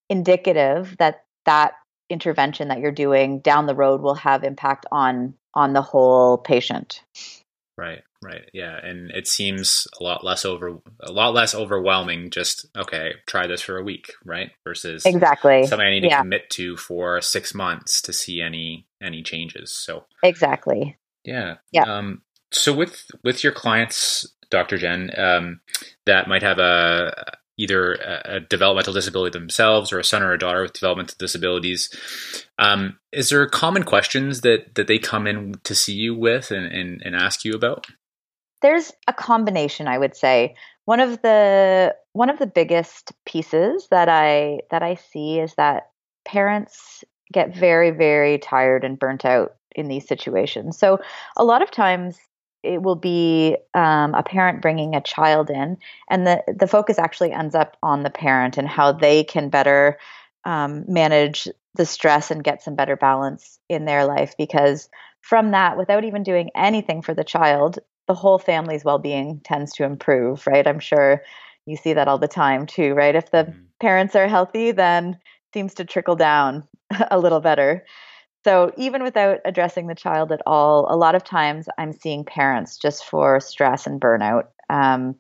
indicative 0.08 0.96
that 0.98 1.24
that 1.44 1.74
intervention 2.10 2.68
that 2.68 2.80
you're 2.80 2.92
doing 2.92 3.40
down 3.40 3.66
the 3.66 3.74
road 3.74 4.00
will 4.00 4.14
have 4.14 4.44
impact 4.44 4.86
on 4.92 5.34
on 5.54 5.72
the 5.72 5.82
whole 5.82 6.38
patient. 6.38 7.02
Right. 7.76 8.02
Right. 8.22 8.48
Yeah, 8.52 8.78
and 8.80 9.10
it 9.10 9.26
seems 9.26 9.88
a 10.00 10.04
lot 10.04 10.22
less 10.22 10.44
over 10.44 10.78
a 11.00 11.10
lot 11.10 11.34
less 11.34 11.56
overwhelming. 11.56 12.30
Just 12.30 12.66
okay, 12.76 13.14
try 13.26 13.48
this 13.48 13.60
for 13.60 13.78
a 13.78 13.82
week, 13.82 14.12
right? 14.24 14.52
Versus 14.62 15.04
exactly 15.04 15.66
something 15.66 15.84
I 15.84 15.90
need 15.90 16.02
to 16.02 16.06
yeah. 16.06 16.20
commit 16.20 16.48
to 16.50 16.76
for 16.76 17.20
six 17.20 17.52
months 17.52 18.00
to 18.02 18.12
see 18.12 18.40
any 18.40 18.86
any 19.02 19.24
changes. 19.24 19.72
So 19.72 20.04
exactly. 20.22 20.96
Yeah. 21.24 21.56
Yeah. 21.72 21.82
Um, 21.82 22.22
so 22.52 22.72
with 22.72 23.06
with 23.24 23.42
your 23.42 23.52
clients, 23.52 24.32
Dr. 24.52 24.78
Jen, 24.78 25.10
um, 25.18 25.60
that 26.06 26.28
might 26.28 26.42
have 26.42 26.58
a 26.58 27.32
either 27.58 27.92
a, 27.94 28.40
developmental 28.40 28.94
disability 28.94 29.38
themselves 29.38 29.92
or 29.92 29.98
a 29.98 30.04
son 30.04 30.22
or 30.22 30.32
a 30.32 30.38
daughter 30.38 30.62
with 30.62 30.72
developmental 30.72 31.16
disabilities. 31.18 31.90
Um, 32.58 32.98
is 33.12 33.28
there 33.28 33.46
common 33.46 33.82
questions 33.82 34.40
that 34.42 34.74
that 34.76 34.86
they 34.86 34.98
come 34.98 35.26
in 35.26 35.54
to 35.64 35.74
see 35.74 35.94
you 35.94 36.14
with 36.14 36.50
and, 36.50 36.66
and, 36.66 37.02
and 37.04 37.16
ask 37.16 37.44
you 37.44 37.52
about? 37.52 37.86
there's 38.62 38.92
a 39.06 39.12
combination 39.12 39.86
i 39.86 39.98
would 39.98 40.16
say 40.16 40.54
one 40.86 41.00
of 41.00 41.20
the 41.22 41.94
one 42.12 42.30
of 42.30 42.38
the 42.38 42.46
biggest 42.46 43.12
pieces 43.26 43.88
that 43.90 44.08
i 44.08 44.60
that 44.70 44.82
i 44.82 44.94
see 44.94 45.38
is 45.38 45.54
that 45.56 45.90
parents 46.24 47.04
get 47.32 47.54
very 47.54 47.90
very 47.90 48.38
tired 48.38 48.84
and 48.84 48.98
burnt 48.98 49.24
out 49.24 49.56
in 49.74 49.88
these 49.88 50.06
situations 50.06 50.78
so 50.78 50.98
a 51.36 51.44
lot 51.44 51.62
of 51.62 51.70
times 51.70 52.18
it 52.62 52.82
will 52.82 52.96
be 52.96 53.56
um, 53.74 54.14
a 54.14 54.22
parent 54.22 54.62
bringing 54.62 54.94
a 54.94 55.00
child 55.00 55.50
in 55.50 55.76
and 56.08 56.26
the 56.26 56.42
the 56.46 56.66
focus 56.66 56.98
actually 56.98 57.32
ends 57.32 57.54
up 57.54 57.76
on 57.82 58.02
the 58.02 58.10
parent 58.10 58.56
and 58.58 58.68
how 58.68 58.92
they 58.92 59.24
can 59.24 59.48
better 59.48 59.98
um, 60.44 60.84
manage 60.88 61.48
the 61.74 61.86
stress 61.86 62.30
and 62.30 62.44
get 62.44 62.62
some 62.62 62.74
better 62.74 62.96
balance 62.96 63.58
in 63.68 63.84
their 63.84 64.04
life 64.04 64.34
because 64.36 64.88
from 65.20 65.52
that 65.52 65.76
without 65.76 66.04
even 66.04 66.22
doing 66.22 66.50
anything 66.54 67.02
for 67.02 67.14
the 67.14 67.24
child 67.24 67.78
the 68.08 68.14
whole 68.14 68.38
family's 68.38 68.84
well-being 68.84 69.40
tends 69.44 69.72
to 69.72 69.84
improve 69.84 70.46
right? 70.46 70.66
I'm 70.66 70.80
sure 70.80 71.22
you 71.66 71.76
see 71.76 71.92
that 71.92 72.08
all 72.08 72.18
the 72.18 72.28
time 72.28 72.66
too 72.66 72.94
right? 72.94 73.14
If 73.14 73.30
the 73.30 73.44
mm-hmm. 73.44 73.62
parents 73.80 74.16
are 74.16 74.28
healthy 74.28 74.72
then 74.72 75.18
seems 75.52 75.74
to 75.74 75.84
trickle 75.84 76.16
down 76.16 76.64
a 77.10 77.18
little 77.18 77.40
better 77.40 77.84
so 78.44 78.72
even 78.76 79.02
without 79.02 79.38
addressing 79.44 79.86
the 79.86 79.94
child 79.94 80.32
at 80.32 80.42
all 80.46 80.86
a 80.92 80.96
lot 80.96 81.14
of 81.14 81.24
times 81.24 81.68
i'm 81.78 81.92
seeing 81.92 82.24
parents 82.24 82.76
just 82.76 83.04
for 83.04 83.40
stress 83.40 83.86
and 83.86 84.00
burnout. 84.00 84.46
Um, 84.70 85.14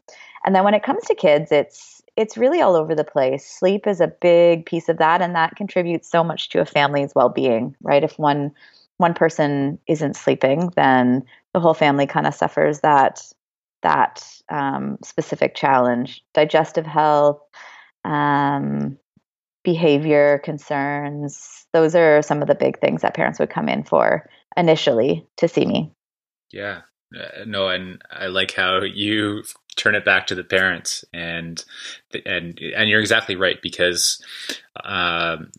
and 0.44 0.54
then 0.54 0.64
when 0.64 0.74
it 0.74 0.82
comes 0.82 1.04
to 1.04 1.14
kids 1.14 1.52
it's 1.52 2.02
it's 2.14 2.36
really 2.36 2.60
all 2.60 2.76
over 2.76 2.94
the 2.94 3.04
place. 3.04 3.46
Sleep 3.46 3.86
is 3.86 3.98
a 3.98 4.06
big 4.06 4.66
piece 4.66 4.90
of 4.90 4.98
that 4.98 5.22
and 5.22 5.34
that 5.34 5.56
contributes 5.56 6.10
so 6.10 6.22
much 6.22 6.50
to 6.50 6.60
a 6.60 6.66
family's 6.66 7.14
well-being 7.14 7.74
right? 7.82 8.04
If 8.04 8.18
one 8.18 8.52
one 8.98 9.14
person 9.14 9.78
isn't 9.86 10.16
sleeping 10.16 10.70
then 10.76 11.24
the 11.52 11.60
whole 11.60 11.74
family 11.74 12.06
kind 12.06 12.26
of 12.26 12.34
suffers 12.34 12.80
that 12.80 13.22
that 13.82 14.24
um, 14.48 14.96
specific 15.02 15.54
challenge. 15.54 16.22
Digestive 16.34 16.86
health 16.86 17.40
um, 18.04 18.98
behavior 19.64 20.38
concerns 20.38 21.66
those 21.72 21.94
are 21.94 22.20
some 22.22 22.42
of 22.42 22.48
the 22.48 22.54
big 22.54 22.78
things 22.80 23.02
that 23.02 23.14
parents 23.14 23.38
would 23.38 23.50
come 23.50 23.68
in 23.68 23.82
for 23.82 24.28
initially 24.56 25.26
to 25.38 25.48
see 25.48 25.64
me. 25.64 25.90
Yeah. 26.50 26.82
Uh, 27.14 27.44
no 27.46 27.68
and 27.68 28.00
i 28.10 28.26
like 28.26 28.54
how 28.54 28.80
you 28.80 29.42
turn 29.76 29.94
it 29.94 30.02
back 30.02 30.26
to 30.26 30.34
the 30.34 30.42
parents 30.42 31.04
and 31.12 31.62
and 32.24 32.58
and 32.74 32.88
you're 32.88 33.00
exactly 33.00 33.36
right 33.36 33.60
because 33.60 34.24
um, 34.82 35.50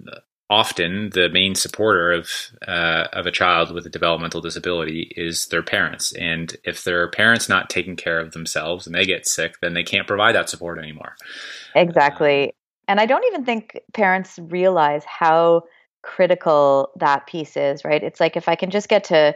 often 0.50 1.10
the 1.14 1.30
main 1.30 1.56
supporter 1.56 2.12
of 2.12 2.30
uh, 2.68 3.08
of 3.14 3.26
a 3.26 3.32
child 3.32 3.74
with 3.74 3.86
a 3.86 3.90
developmental 3.90 4.42
disability 4.42 5.12
is 5.16 5.48
their 5.48 5.64
parents, 5.64 6.14
and 6.14 6.56
if 6.64 6.84
their 6.84 7.10
parents 7.10 7.50
not 7.50 7.70
taking 7.70 7.96
care 7.96 8.20
of 8.20 8.32
themselves 8.32 8.86
and 8.86 8.96
they 8.96 9.06
get 9.06 9.28
sick, 9.28 9.56
then 9.62 9.74
they 9.74 9.84
can't 9.84 10.08
provide 10.08 10.36
that 10.36 10.50
support 10.50 10.78
anymore. 10.78 11.16
Exactly, 11.76 12.46
um, 12.46 12.52
and 12.88 13.00
I 13.00 13.06
don't 13.06 13.26
even 13.26 13.46
think 13.46 13.80
parents 13.94 14.40
realize 14.40 15.04
how 15.06 15.64
critical 16.02 16.92
that 16.98 17.28
piece 17.28 17.56
is. 17.56 17.86
Right? 17.86 18.04
It's 18.04 18.20
like 18.20 18.38
if 18.38 18.48
I 18.48 18.56
can 18.56 18.70
just 18.70 18.90
get 18.90 19.06
to 19.06 19.36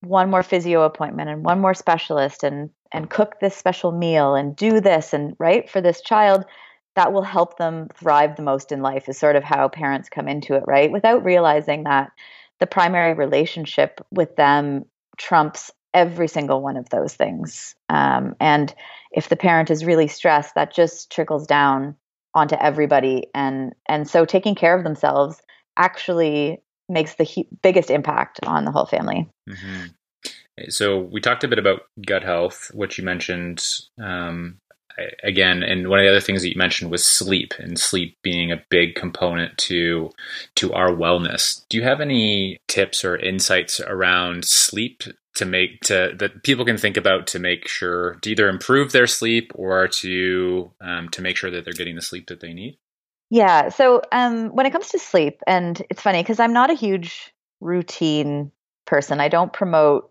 one 0.00 0.30
more 0.30 0.42
physio 0.42 0.82
appointment 0.82 1.30
and 1.30 1.44
one 1.44 1.60
more 1.60 1.74
specialist 1.74 2.42
and 2.42 2.70
and 2.90 3.08
cook 3.08 3.40
this 3.40 3.56
special 3.56 3.92
meal 3.92 4.34
and 4.34 4.56
do 4.56 4.80
this 4.80 5.14
and 5.14 5.34
right 5.38 5.70
for 5.70 5.80
this 5.80 6.02
child 6.02 6.44
that 6.94 7.12
will 7.12 7.22
help 7.22 7.56
them 7.56 7.88
thrive 7.94 8.36
the 8.36 8.42
most 8.42 8.72
in 8.72 8.82
life 8.82 9.08
is 9.08 9.18
sort 9.18 9.36
of 9.36 9.44
how 9.44 9.68
parents 9.68 10.08
come 10.08 10.28
into 10.28 10.54
it, 10.54 10.64
right? 10.66 10.92
Without 10.92 11.24
realizing 11.24 11.84
that 11.84 12.10
the 12.60 12.66
primary 12.66 13.14
relationship 13.14 14.04
with 14.10 14.36
them 14.36 14.84
trumps 15.16 15.70
every 15.94 16.28
single 16.28 16.62
one 16.62 16.76
of 16.76 16.88
those 16.90 17.14
things. 17.14 17.74
Um, 17.88 18.34
and 18.40 18.74
if 19.10 19.28
the 19.28 19.36
parent 19.36 19.70
is 19.70 19.84
really 19.84 20.08
stressed, 20.08 20.54
that 20.54 20.74
just 20.74 21.10
trickles 21.10 21.46
down 21.46 21.96
onto 22.34 22.56
everybody. 22.56 23.26
And 23.34 23.74
and 23.88 24.08
so 24.08 24.24
taking 24.24 24.54
care 24.54 24.76
of 24.76 24.84
themselves 24.84 25.40
actually 25.76 26.62
makes 26.88 27.14
the 27.14 27.24
he- 27.24 27.48
biggest 27.62 27.90
impact 27.90 28.40
on 28.46 28.64
the 28.64 28.70
whole 28.70 28.86
family. 28.86 29.28
Mm-hmm. 29.48 29.86
So 30.68 31.00
we 31.00 31.20
talked 31.20 31.44
a 31.44 31.48
bit 31.48 31.58
about 31.58 31.82
gut 32.06 32.22
health, 32.22 32.70
which 32.74 32.98
you 32.98 33.04
mentioned 33.04 33.64
um, 33.98 34.58
again, 35.22 35.62
and 35.62 35.88
one 35.88 35.98
of 35.98 36.04
the 36.04 36.10
other 36.10 36.20
things 36.20 36.42
that 36.42 36.50
you 36.50 36.58
mentioned 36.58 36.90
was 36.90 37.04
sleep, 37.04 37.54
and 37.58 37.78
sleep 37.78 38.16
being 38.22 38.52
a 38.52 38.62
big 38.68 38.94
component 38.94 39.56
to 39.58 40.10
to 40.56 40.72
our 40.72 40.90
wellness. 40.90 41.64
Do 41.68 41.78
you 41.78 41.84
have 41.84 42.00
any 42.00 42.58
tips 42.68 43.04
or 43.04 43.16
insights 43.16 43.80
around 43.80 44.44
sleep 44.44 45.02
to 45.36 45.44
make 45.44 45.80
to 45.80 46.14
that 46.18 46.42
people 46.42 46.64
can 46.64 46.76
think 46.76 46.96
about 46.96 47.26
to 47.28 47.38
make 47.38 47.66
sure 47.66 48.14
to 48.22 48.30
either 48.30 48.48
improve 48.48 48.92
their 48.92 49.06
sleep 49.06 49.52
or 49.54 49.88
to 49.88 50.70
um, 50.80 51.08
to 51.10 51.22
make 51.22 51.36
sure 51.36 51.50
that 51.50 51.64
they're 51.64 51.72
getting 51.72 51.96
the 51.96 52.02
sleep 52.02 52.26
that 52.28 52.40
they 52.40 52.52
need? 52.52 52.78
Yeah. 53.30 53.70
So 53.70 54.02
um, 54.12 54.54
when 54.54 54.66
it 54.66 54.72
comes 54.72 54.90
to 54.90 54.98
sleep, 54.98 55.40
and 55.46 55.80
it's 55.88 56.02
funny 56.02 56.22
because 56.22 56.38
I'm 56.38 56.52
not 56.52 56.70
a 56.70 56.74
huge 56.74 57.32
routine 57.60 58.52
person. 58.84 59.20
I 59.20 59.28
don't 59.28 59.52
promote 59.52 60.10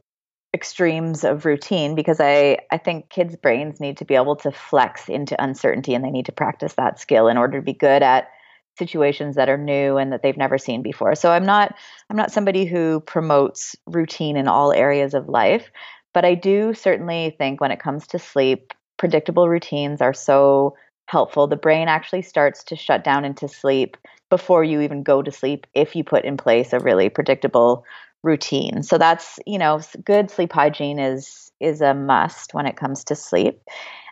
extremes 0.53 1.23
of 1.23 1.45
routine 1.45 1.95
because 1.95 2.19
I, 2.19 2.57
I 2.71 2.77
think 2.77 3.09
kids' 3.09 3.35
brains 3.35 3.79
need 3.79 3.97
to 3.97 4.05
be 4.05 4.15
able 4.15 4.35
to 4.37 4.51
flex 4.51 5.07
into 5.07 5.41
uncertainty 5.41 5.93
and 5.93 6.03
they 6.03 6.09
need 6.09 6.25
to 6.25 6.31
practice 6.31 6.73
that 6.73 6.99
skill 6.99 7.27
in 7.27 7.37
order 7.37 7.59
to 7.59 7.63
be 7.63 7.73
good 7.73 8.03
at 8.03 8.29
situations 8.77 9.35
that 9.35 9.49
are 9.49 9.57
new 9.57 9.97
and 9.97 10.11
that 10.11 10.21
they've 10.23 10.37
never 10.37 10.57
seen 10.57 10.81
before. 10.81 11.15
So 11.15 11.31
I'm 11.31 11.45
not 11.45 11.75
I'm 12.09 12.17
not 12.17 12.31
somebody 12.31 12.65
who 12.65 13.01
promotes 13.01 13.75
routine 13.85 14.37
in 14.37 14.47
all 14.47 14.71
areas 14.71 15.13
of 15.13 15.29
life, 15.29 15.69
but 16.13 16.25
I 16.25 16.35
do 16.35 16.73
certainly 16.73 17.35
think 17.37 17.61
when 17.61 17.71
it 17.71 17.79
comes 17.79 18.07
to 18.07 18.19
sleep, 18.19 18.73
predictable 18.97 19.49
routines 19.49 20.01
are 20.01 20.13
so 20.13 20.75
helpful. 21.05 21.47
The 21.47 21.55
brain 21.57 21.87
actually 21.87 22.21
starts 22.21 22.63
to 22.65 22.75
shut 22.75 23.03
down 23.03 23.25
into 23.25 23.47
sleep 23.47 23.97
before 24.29 24.63
you 24.63 24.81
even 24.81 25.03
go 25.03 25.21
to 25.21 25.31
sleep 25.31 25.67
if 25.73 25.95
you 25.95 26.03
put 26.03 26.23
in 26.23 26.37
place 26.37 26.71
a 26.71 26.79
really 26.79 27.09
predictable 27.09 27.83
routine. 28.23 28.83
So 28.83 28.97
that's, 28.97 29.39
you 29.45 29.57
know, 29.57 29.81
good 30.05 30.31
sleep 30.31 30.53
hygiene 30.53 30.99
is 30.99 31.51
is 31.59 31.81
a 31.81 31.93
must 31.93 32.53
when 32.53 32.65
it 32.65 32.77
comes 32.77 33.03
to 33.05 33.15
sleep. 33.15 33.61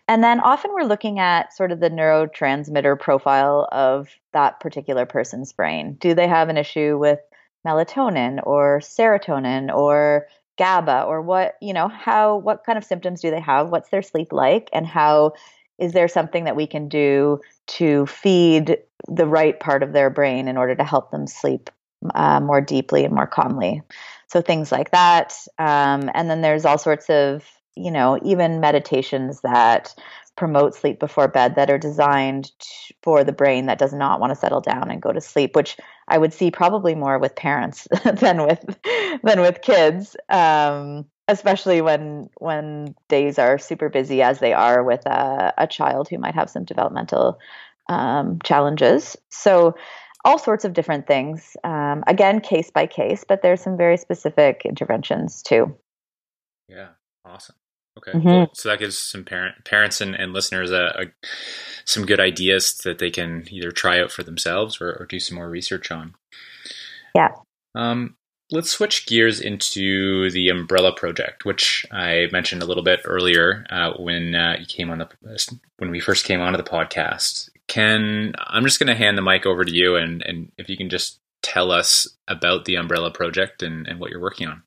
And 0.10 0.24
then 0.24 0.39
often 0.39 0.72
we're 0.74 0.88
looking 0.88 1.20
at 1.20 1.56
sort 1.56 1.72
of 1.72 1.82
the 1.82 1.92
neurotransmitter 1.92 3.00
profile 3.00 3.70
of 3.72 4.10
that 4.34 4.60
particular 4.60 5.06
person's 5.06 5.54
brain. 5.54 5.98
Do 6.00 6.16
they 6.16 6.28
have 6.28 6.50
an 6.50 6.58
issue 6.58 6.98
with 6.98 7.20
melatonin 7.66 8.39
or 8.44 8.80
serotonin 8.80 9.72
or 9.72 10.25
GABA 10.58 11.04
or 11.04 11.22
what, 11.22 11.58
you 11.62 11.74
know, 11.74 11.88
how 11.88 12.38
what 12.38 12.66
kind 12.66 12.75
of 12.75 12.84
symptoms 12.84 13.22
do 13.22 13.30
they 13.30 13.39
have? 13.39 13.70
What's 13.70 13.89
their 13.89 14.01
sleep 14.01 14.34
like 14.34 14.68
and 14.74 14.88
how 14.88 15.34
is 15.78 15.94
there 15.94 16.08
something 16.08 16.46
that 16.46 16.56
we 16.56 16.66
can 16.66 16.89
do 16.89 17.39
to 17.68 18.08
feed 18.08 18.80
the 19.08 19.28
right 19.28 19.60
part 19.60 19.84
of 19.84 19.94
their 19.94 20.10
brain 20.10 20.48
in 20.48 20.58
order 20.58 20.74
to 20.74 20.84
help 20.84 21.12
them 21.12 21.28
sleep 21.28 21.70
uh, 22.16 22.39
more 22.39 22.62
deeply 22.62 23.06
and 23.06 23.13
more 23.13 23.28
calmly? 23.28 23.84
So 24.25 24.42
things 24.42 24.72
like 24.72 24.89
that. 24.89 25.36
Um, 25.60 26.10
and 26.16 26.28
then 26.32 26.42
there's 26.42 26.66
all 26.66 26.80
sorts 26.80 27.12
of, 27.12 27.46
you 27.79 27.91
know, 27.91 28.19
even 28.24 28.59
meditations 28.59 29.41
that 29.41 29.95
promote 30.36 30.74
sleep 30.74 31.00
before 31.00 31.27
bed 31.27 31.55
that 31.55 31.69
are 31.69 31.77
designed 31.77 32.51
for 33.03 33.24
the 33.24 33.33
brain 33.33 33.65
that 33.65 33.77
does 33.77 33.93
not 33.93 34.19
want 34.19 34.31
to 34.31 34.39
settle 34.39 34.62
down 34.62 34.89
and 34.89 35.01
go 35.01 35.12
to 35.12 35.19
sleep, 35.19 35.55
which 35.55 35.75
I 36.07 36.17
would 36.17 36.33
see 36.33 36.50
probably 36.50 36.95
more 36.95 37.19
with 37.19 37.36
parents 37.36 37.88
than 38.05 38.43
with 38.43 38.79
than 39.24 39.41
with 39.41 39.62
kids. 39.62 40.15
Um, 40.29 41.05
especially 41.27 41.81
when 41.81 42.29
when 42.39 42.95
days 43.07 43.38
are 43.38 43.57
super 43.57 43.89
busy 43.89 44.21
as 44.21 44.39
they 44.39 44.53
are 44.53 44.83
with 44.83 45.05
a, 45.05 45.53
a 45.57 45.67
child 45.67 46.07
who 46.09 46.17
might 46.17 46.36
have 46.36 46.50
some 46.50 46.63
developmental 46.63 47.38
um, 47.88 48.39
challenges. 48.43 49.17
So 49.29 49.75
all 50.25 50.38
sorts 50.38 50.65
of 50.65 50.74
different 50.74 51.07
things. 51.07 51.55
Um, 51.63 52.03
again, 52.07 52.41
case 52.41 52.71
by 52.71 52.88
case, 52.88 53.24
but 53.27 53.41
there's 53.41 53.62
some 53.62 53.77
very 53.77 53.98
specific 53.98 54.62
interventions 54.65 55.41
too. 55.41 55.75
Yeah, 56.67 56.89
awesome. 57.25 57.55
Okay, 58.00 58.18
mm-hmm. 58.18 58.27
cool. 58.27 58.50
so 58.53 58.70
that 58.70 58.79
gives 58.79 58.98
some 58.98 59.24
parent 59.24 59.63
parents 59.65 60.01
and, 60.01 60.15
and 60.15 60.34
listeners 60.34 60.72
a, 60.72 60.84
a, 60.98 61.06
some 61.86 62.06
good 62.06 62.20
ideas 62.20 62.77
that 62.84 63.00
they 63.00 63.12
can 63.12 63.46
either 63.50 63.72
try 63.72 64.01
out 64.01 64.12
for 64.12 64.24
themselves 64.24 64.79
or, 64.79 64.94
or 64.94 65.06
do 65.06 65.20
some 65.20 65.36
more 65.36 65.50
research 65.50 65.91
on. 65.91 66.15
Yeah. 67.15 67.29
Um, 67.75 68.15
let's 68.51 68.72
switch 68.72 69.06
gears 69.06 69.39
into 69.39 70.29
the 70.32 70.50
Umbrella 70.50 70.94
project, 70.94 71.46
which 71.46 71.86
I 71.91 72.27
mentioned 72.32 72.63
a 72.63 72.65
little 72.65 72.84
bit 72.84 73.01
earlier 73.06 73.65
uh, 73.70 73.94
when 73.98 74.36
uh, 74.36 74.56
you 74.60 74.65
came 74.65 74.89
on 74.89 75.00
the 75.00 75.58
when 75.77 75.91
we 75.91 76.00
first 76.00 76.25
came 76.25 76.41
onto 76.41 76.58
the 76.58 76.63
podcast. 76.63 77.50
Can 77.68 78.34
I'm 78.38 78.63
just 78.63 78.79
going 78.79 78.88
to 78.88 78.96
hand 78.96 79.18
the 79.18 79.22
mic 79.22 79.46
over 79.46 79.63
to 79.63 79.72
you, 79.72 79.96
and 79.96 80.24
and 80.24 80.51
if 80.58 80.70
you 80.70 80.77
can 80.77 80.89
just 80.89 81.20
tell 81.41 81.72
us 81.72 82.08
about 82.27 82.65
the 82.65 82.75
Umbrella 82.75 83.12
project 83.12 83.63
and, 83.63 83.88
and 83.88 84.00
what 84.00 84.12
you're 84.12 84.22
working 84.22 84.48
on. 84.48 84.63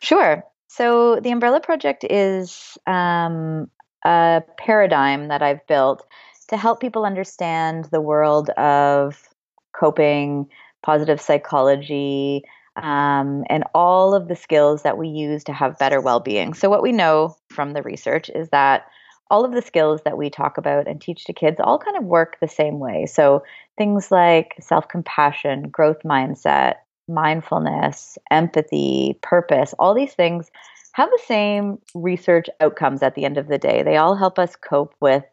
Sure. 0.00 0.44
So 0.76 1.20
the 1.20 1.30
Umbrella 1.30 1.60
project 1.60 2.04
is 2.04 2.76
um, 2.86 3.70
a 4.04 4.42
paradigm 4.58 5.28
that 5.28 5.40
I've 5.40 5.66
built 5.66 6.06
to 6.48 6.58
help 6.58 6.80
people 6.80 7.06
understand 7.06 7.86
the 7.86 8.00
world 8.02 8.50
of 8.50 9.26
coping, 9.74 10.50
positive 10.82 11.18
psychology, 11.18 12.42
um, 12.76 13.44
and 13.48 13.64
all 13.74 14.14
of 14.14 14.28
the 14.28 14.36
skills 14.36 14.82
that 14.82 14.98
we 14.98 15.08
use 15.08 15.44
to 15.44 15.54
have 15.54 15.78
better 15.78 15.98
well 16.02 16.20
being. 16.20 16.52
So, 16.52 16.68
what 16.68 16.82
we 16.82 16.92
know 16.92 17.34
from 17.48 17.72
the 17.72 17.82
research 17.82 18.28
is 18.34 18.50
that 18.50 18.84
all 19.30 19.46
of 19.46 19.52
the 19.52 19.62
skills 19.62 20.02
that 20.04 20.18
we 20.18 20.28
talk 20.28 20.58
about 20.58 20.86
and 20.86 21.00
teach 21.00 21.24
to 21.24 21.32
kids 21.32 21.56
all 21.58 21.78
kind 21.78 21.96
of 21.96 22.04
work 22.04 22.36
the 22.38 22.48
same 22.48 22.80
way. 22.80 23.06
So, 23.06 23.42
things 23.78 24.10
like 24.10 24.54
self 24.60 24.88
compassion, 24.88 25.70
growth 25.70 26.02
mindset, 26.04 26.74
mindfulness, 27.08 28.18
empathy, 28.30 29.18
purpose, 29.22 29.74
all 29.78 29.94
these 29.94 30.14
things 30.14 30.50
have 30.92 31.10
the 31.10 31.22
same 31.26 31.78
research 31.94 32.46
outcomes 32.60 33.02
at 33.02 33.14
the 33.14 33.24
end 33.24 33.36
of 33.36 33.48
the 33.48 33.58
day. 33.58 33.82
They 33.82 33.98
all 33.98 34.16
help 34.16 34.38
us 34.38 34.56
cope 34.56 34.94
with 35.00 35.24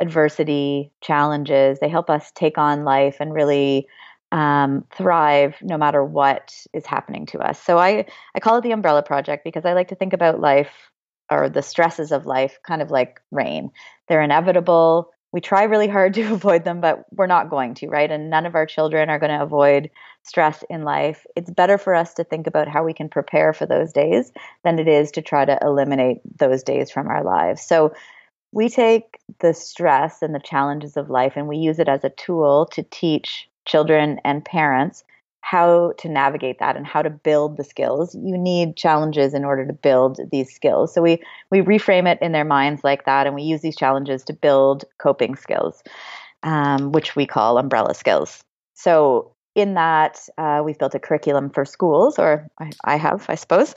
adversity, 0.00 0.92
challenges. 1.00 1.78
They 1.80 1.88
help 1.88 2.08
us 2.08 2.30
take 2.34 2.56
on 2.56 2.84
life 2.84 3.16
and 3.20 3.34
really 3.34 3.88
um, 4.30 4.84
thrive 4.96 5.56
no 5.60 5.76
matter 5.76 6.02
what 6.04 6.54
is 6.72 6.86
happening 6.86 7.26
to 7.26 7.38
us. 7.38 7.62
So 7.62 7.78
I, 7.78 8.06
I 8.34 8.40
call 8.40 8.56
it 8.56 8.62
the 8.62 8.72
umbrella 8.72 9.02
project 9.02 9.44
because 9.44 9.64
I 9.64 9.74
like 9.74 9.88
to 9.88 9.94
think 9.94 10.12
about 10.12 10.40
life 10.40 10.90
or 11.30 11.48
the 11.48 11.62
stresses 11.62 12.12
of 12.12 12.26
life 12.26 12.58
kind 12.66 12.80
of 12.80 12.90
like 12.90 13.20
rain. 13.30 13.70
They're 14.08 14.22
inevitable. 14.22 15.10
We 15.32 15.40
try 15.40 15.64
really 15.64 15.88
hard 15.88 16.14
to 16.14 16.32
avoid 16.32 16.64
them, 16.64 16.80
but 16.80 17.04
we're 17.12 17.26
not 17.26 17.50
going 17.50 17.74
to, 17.74 17.88
right? 17.88 18.10
And 18.10 18.30
none 18.30 18.46
of 18.46 18.54
our 18.54 18.66
children 18.66 19.10
are 19.10 19.18
going 19.18 19.36
to 19.36 19.42
avoid 19.42 19.90
stress 20.22 20.64
in 20.70 20.82
life. 20.82 21.26
It's 21.36 21.50
better 21.50 21.78
for 21.78 21.94
us 21.94 22.14
to 22.14 22.24
think 22.24 22.46
about 22.46 22.68
how 22.68 22.84
we 22.84 22.92
can 22.92 23.08
prepare 23.08 23.52
for 23.52 23.66
those 23.66 23.92
days 23.92 24.32
than 24.64 24.78
it 24.78 24.88
is 24.88 25.10
to 25.12 25.22
try 25.22 25.44
to 25.44 25.58
eliminate 25.62 26.20
those 26.38 26.62
days 26.62 26.90
from 26.90 27.08
our 27.08 27.24
lives. 27.24 27.62
So 27.62 27.92
we 28.52 28.68
take 28.68 29.18
the 29.40 29.54
stress 29.54 30.22
and 30.22 30.34
the 30.34 30.40
challenges 30.40 30.96
of 30.96 31.10
life 31.10 31.32
and 31.36 31.48
we 31.48 31.56
use 31.56 31.78
it 31.78 31.88
as 31.88 32.04
a 32.04 32.10
tool 32.10 32.66
to 32.72 32.82
teach 32.84 33.48
children 33.64 34.20
and 34.24 34.44
parents 34.44 35.04
how 35.42 35.92
to 35.98 36.08
navigate 36.08 36.58
that 36.60 36.76
and 36.76 36.86
how 36.86 37.02
to 37.02 37.10
build 37.10 37.56
the 37.56 37.64
skills. 37.64 38.14
You 38.14 38.38
need 38.38 38.76
challenges 38.76 39.34
in 39.34 39.44
order 39.44 39.66
to 39.66 39.72
build 39.72 40.20
these 40.30 40.54
skills. 40.54 40.94
So 40.94 41.02
we 41.02 41.20
we 41.50 41.60
reframe 41.60 42.06
it 42.10 42.18
in 42.22 42.32
their 42.32 42.44
minds 42.44 42.84
like 42.84 43.04
that, 43.04 43.26
and 43.26 43.34
we 43.34 43.42
use 43.42 43.60
these 43.60 43.76
challenges 43.76 44.22
to 44.24 44.32
build 44.32 44.84
coping 44.98 45.34
skills, 45.34 45.82
um, 46.44 46.92
which 46.92 47.16
we 47.16 47.26
call 47.26 47.58
umbrella 47.58 47.94
skills. 47.94 48.44
So 48.74 49.31
in 49.54 49.74
that, 49.74 50.28
uh, 50.38 50.62
we've 50.64 50.78
built 50.78 50.94
a 50.94 50.98
curriculum 50.98 51.50
for 51.50 51.64
schools, 51.64 52.18
or 52.18 52.48
I, 52.58 52.70
I 52.84 52.96
have, 52.96 53.26
I 53.28 53.34
suppose, 53.34 53.74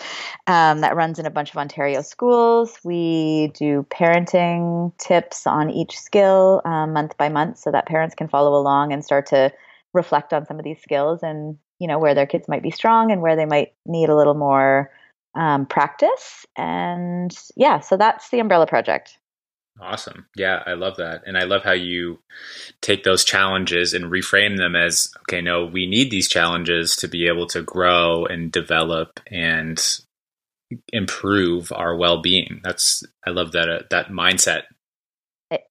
um, 0.48 0.82
that 0.82 0.96
runs 0.96 1.20
in 1.20 1.26
a 1.26 1.30
bunch 1.30 1.52
of 1.52 1.58
Ontario 1.58 2.02
schools. 2.02 2.80
We 2.84 3.52
do 3.56 3.86
parenting 3.90 4.98
tips 4.98 5.46
on 5.46 5.70
each 5.70 6.00
skill 6.00 6.62
um, 6.64 6.94
month 6.94 7.18
by 7.18 7.30
month 7.30 7.58
so 7.58 7.72
that 7.72 7.88
parents 7.88 8.16
can 8.16 8.28
follow 8.28 8.56
along 8.56 8.94
and 8.94 9.04
start 9.04 9.26
to 9.28 9.52
reflect 9.94 10.34
on 10.34 10.46
some 10.46 10.60
of 10.60 10.66
these 10.66 10.82
skills 10.82 11.24
and 11.24 11.58
you 11.80 11.88
know 11.88 11.98
where 12.00 12.14
their 12.14 12.26
kids 12.26 12.48
might 12.48 12.62
be 12.62 12.72
strong 12.72 13.12
and 13.12 13.22
where 13.22 13.36
they 13.36 13.46
might 13.46 13.74
need 13.86 14.10
a 14.10 14.16
little 14.16 14.34
more 14.34 14.92
um, 15.36 15.66
practice 15.66 16.46
and 16.58 17.38
yeah 17.56 17.80
so 17.80 17.98
that's 17.98 18.30
the 18.30 18.40
umbrella 18.40 18.68
project 18.68 19.18
awesome 19.82 20.26
yeah 20.36 20.64
i 20.66 20.74
love 20.74 20.98
that 20.98 21.22
and 21.26 21.38
i 21.38 21.44
love 21.44 21.64
how 21.64 21.74
you 21.74 22.20
take 22.82 23.04
those 23.04 23.24
challenges 23.24 23.94
and 23.94 24.06
reframe 24.06 24.58
them 24.58 24.76
as 24.76 25.12
okay 25.22 25.42
no 25.42 25.66
we 25.66 25.86
need 25.86 26.10
these 26.10 26.30
challenges 26.30 26.96
to 26.96 27.08
be 27.08 27.28
able 27.28 27.46
to 27.46 27.62
grow 27.62 28.26
and 28.26 28.52
develop 28.52 29.20
and 29.30 30.00
improve 30.94 31.72
our 31.74 31.96
well-being 31.96 32.62
that's 32.64 33.04
i 33.28 33.30
love 33.30 33.52
that 33.52 33.70
uh, 33.70 33.82
that 33.90 34.08
mindset 34.08 34.64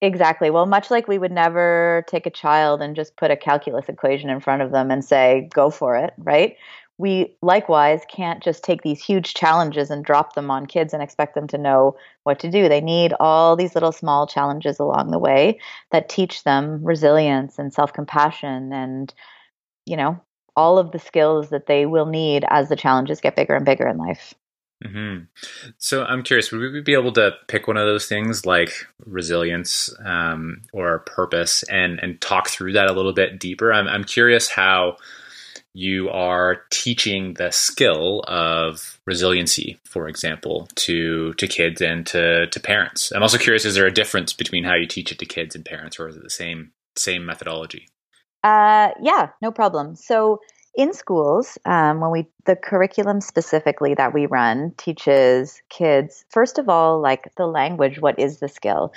Exactly. 0.01 0.51
Well, 0.51 0.67
much 0.67 0.91
like 0.91 1.09
we 1.09 1.19
would 1.19 1.33
never 1.33 2.05
take 2.07 2.27
a 2.27 2.31
child 2.31 2.81
and 2.81 2.95
just 2.95 3.17
put 3.17 3.33
a 3.33 3.37
calculus 3.37 3.89
equation 3.89 4.31
in 4.31 4.39
front 4.39 4.63
of 4.63 4.71
them 4.71 4.91
and 4.91 5.05
say, 5.05 5.49
go 5.53 5.69
for 5.69 5.97
it, 5.97 6.15
right? 6.17 6.57
We 6.97 7.37
likewise 7.43 8.03
can't 8.09 8.43
just 8.43 8.63
take 8.63 8.83
these 8.83 9.03
huge 9.03 9.35
challenges 9.35 9.91
and 9.91 10.05
drop 10.05 10.35
them 10.35 10.51
on 10.51 10.67
kids 10.67 10.95
and 10.95 11.03
expect 11.03 11.35
them 11.35 11.49
to 11.49 11.59
know 11.59 11.97
what 12.23 12.39
to 12.41 12.51
do. 12.51 12.69
They 12.69 12.81
need 12.81 13.13
all 13.19 13.57
these 13.57 13.75
little 13.75 13.91
small 13.91 14.27
challenges 14.27 14.79
along 14.79 15.11
the 15.11 15.19
way 15.19 15.59
that 15.91 16.09
teach 16.09 16.45
them 16.45 16.85
resilience 16.85 17.59
and 17.59 17.73
self 17.73 17.93
compassion 17.93 18.73
and, 18.73 19.13
you 19.87 19.97
know, 19.97 20.21
all 20.57 20.79
of 20.79 20.93
the 20.93 20.99
skills 21.01 21.51
that 21.51 21.67
they 21.67 21.85
will 21.85 22.07
need 22.07 22.45
as 22.49 22.69
the 22.69 22.77
challenges 22.77 23.21
get 23.21 23.35
bigger 23.35 23.57
and 23.57 23.67
bigger 23.67 23.89
in 23.89 23.99
life. 23.99 24.35
Mm-hmm. 24.85 25.25
So 25.79 26.05
I'm 26.05 26.23
curious, 26.23 26.53
would 26.53 26.73
we 26.73 26.81
be 26.81 26.95
able 26.95 27.13
to 27.13 27.33
pick 27.49 27.67
one 27.67 27.77
of 27.77 27.87
those 27.87 28.07
things 28.07 28.45
like 28.45 28.87
resilience 29.07 29.95
um, 30.05 30.63
or 30.73 31.01
purpose 31.01 31.63
and 31.65 31.99
and 32.01 32.21
talk 32.21 32.49
through 32.49 32.73
that 32.73 32.89
a 32.89 32.93
little 32.93 33.13
bit 33.13 33.39
deeper? 33.39 33.73
I'm 33.73 33.89
I'm 33.89 34.05
curious 34.05 34.49
how 34.49 34.97
you 35.75 36.09
are 36.09 36.63
teaching 36.71 37.35
the 37.35 37.51
skill 37.51 38.23
of 38.29 39.01
resiliency, 39.07 39.81
for 39.85 40.09
example, 40.09 40.69
to 40.77 41.35
to 41.35 41.47
kids 41.49 41.83
and 41.83 42.07
to 42.07 42.47
to 42.47 42.61
parents. 42.61 43.13
I'm 43.13 43.23
also 43.23 43.39
curious: 43.39 43.65
is 43.65 43.75
there 43.75 43.87
a 43.87 43.93
difference 43.93 44.33
between 44.33 44.65
how 44.65 44.75
you 44.75 44.87
teach 44.87 45.13
it 45.13 45.19
to 45.19 45.27
kids 45.27 45.55
and 45.55 45.65
parents, 45.65 45.99
or 45.99 46.09
is 46.09 46.17
it 46.17 46.23
the 46.23 46.31
same 46.31 46.71
same 46.97 47.27
methodology? 47.27 47.89
Uh, 48.45 48.91
yeah, 49.03 49.31
no 49.43 49.51
problem. 49.51 49.97
So 49.97 50.41
in 50.77 50.93
schools, 50.93 51.59
um, 51.65 52.01
when 52.01 52.13
we 52.13 52.27
the 52.47 52.57
curriculum 52.57 53.21
specifically 53.21 53.95
that 53.95 54.15
we 54.15 54.27
run 54.27 54.73
teaches 54.77 55.61
kids 55.71 56.25
first 56.31 56.59
of 56.59 56.69
all 56.69 57.01
like 57.01 57.35
the 57.37 57.47
language. 57.47 58.01
What 58.01 58.19
is 58.19 58.39
the 58.39 58.49
skill? 58.49 58.93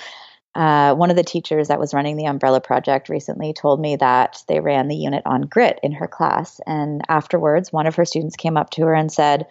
Uh, 0.58 0.96
one 0.96 1.12
of 1.12 1.16
the 1.16 1.24
teachers 1.24 1.68
that 1.68 1.80
was 1.80 1.94
running 1.94 2.18
the 2.18 2.26
Umbrella 2.26 2.60
Project 2.60 3.10
recently 3.10 3.54
told 3.54 3.80
me 3.80 3.96
that 3.96 4.44
they 4.48 4.60
ran 4.60 4.88
the 4.88 4.96
unit 4.96 5.22
on 5.24 5.42
grit 5.42 5.80
in 5.84 5.92
her 5.92 6.08
class, 6.08 6.60
and 6.66 7.04
afterwards, 7.10 7.72
one 7.72 7.86
of 7.86 7.96
her 7.96 8.06
students 8.06 8.36
came 8.36 8.58
up 8.58 8.72
to 8.72 8.82
her 8.82 8.96
and 8.96 9.12
said, 9.12 9.46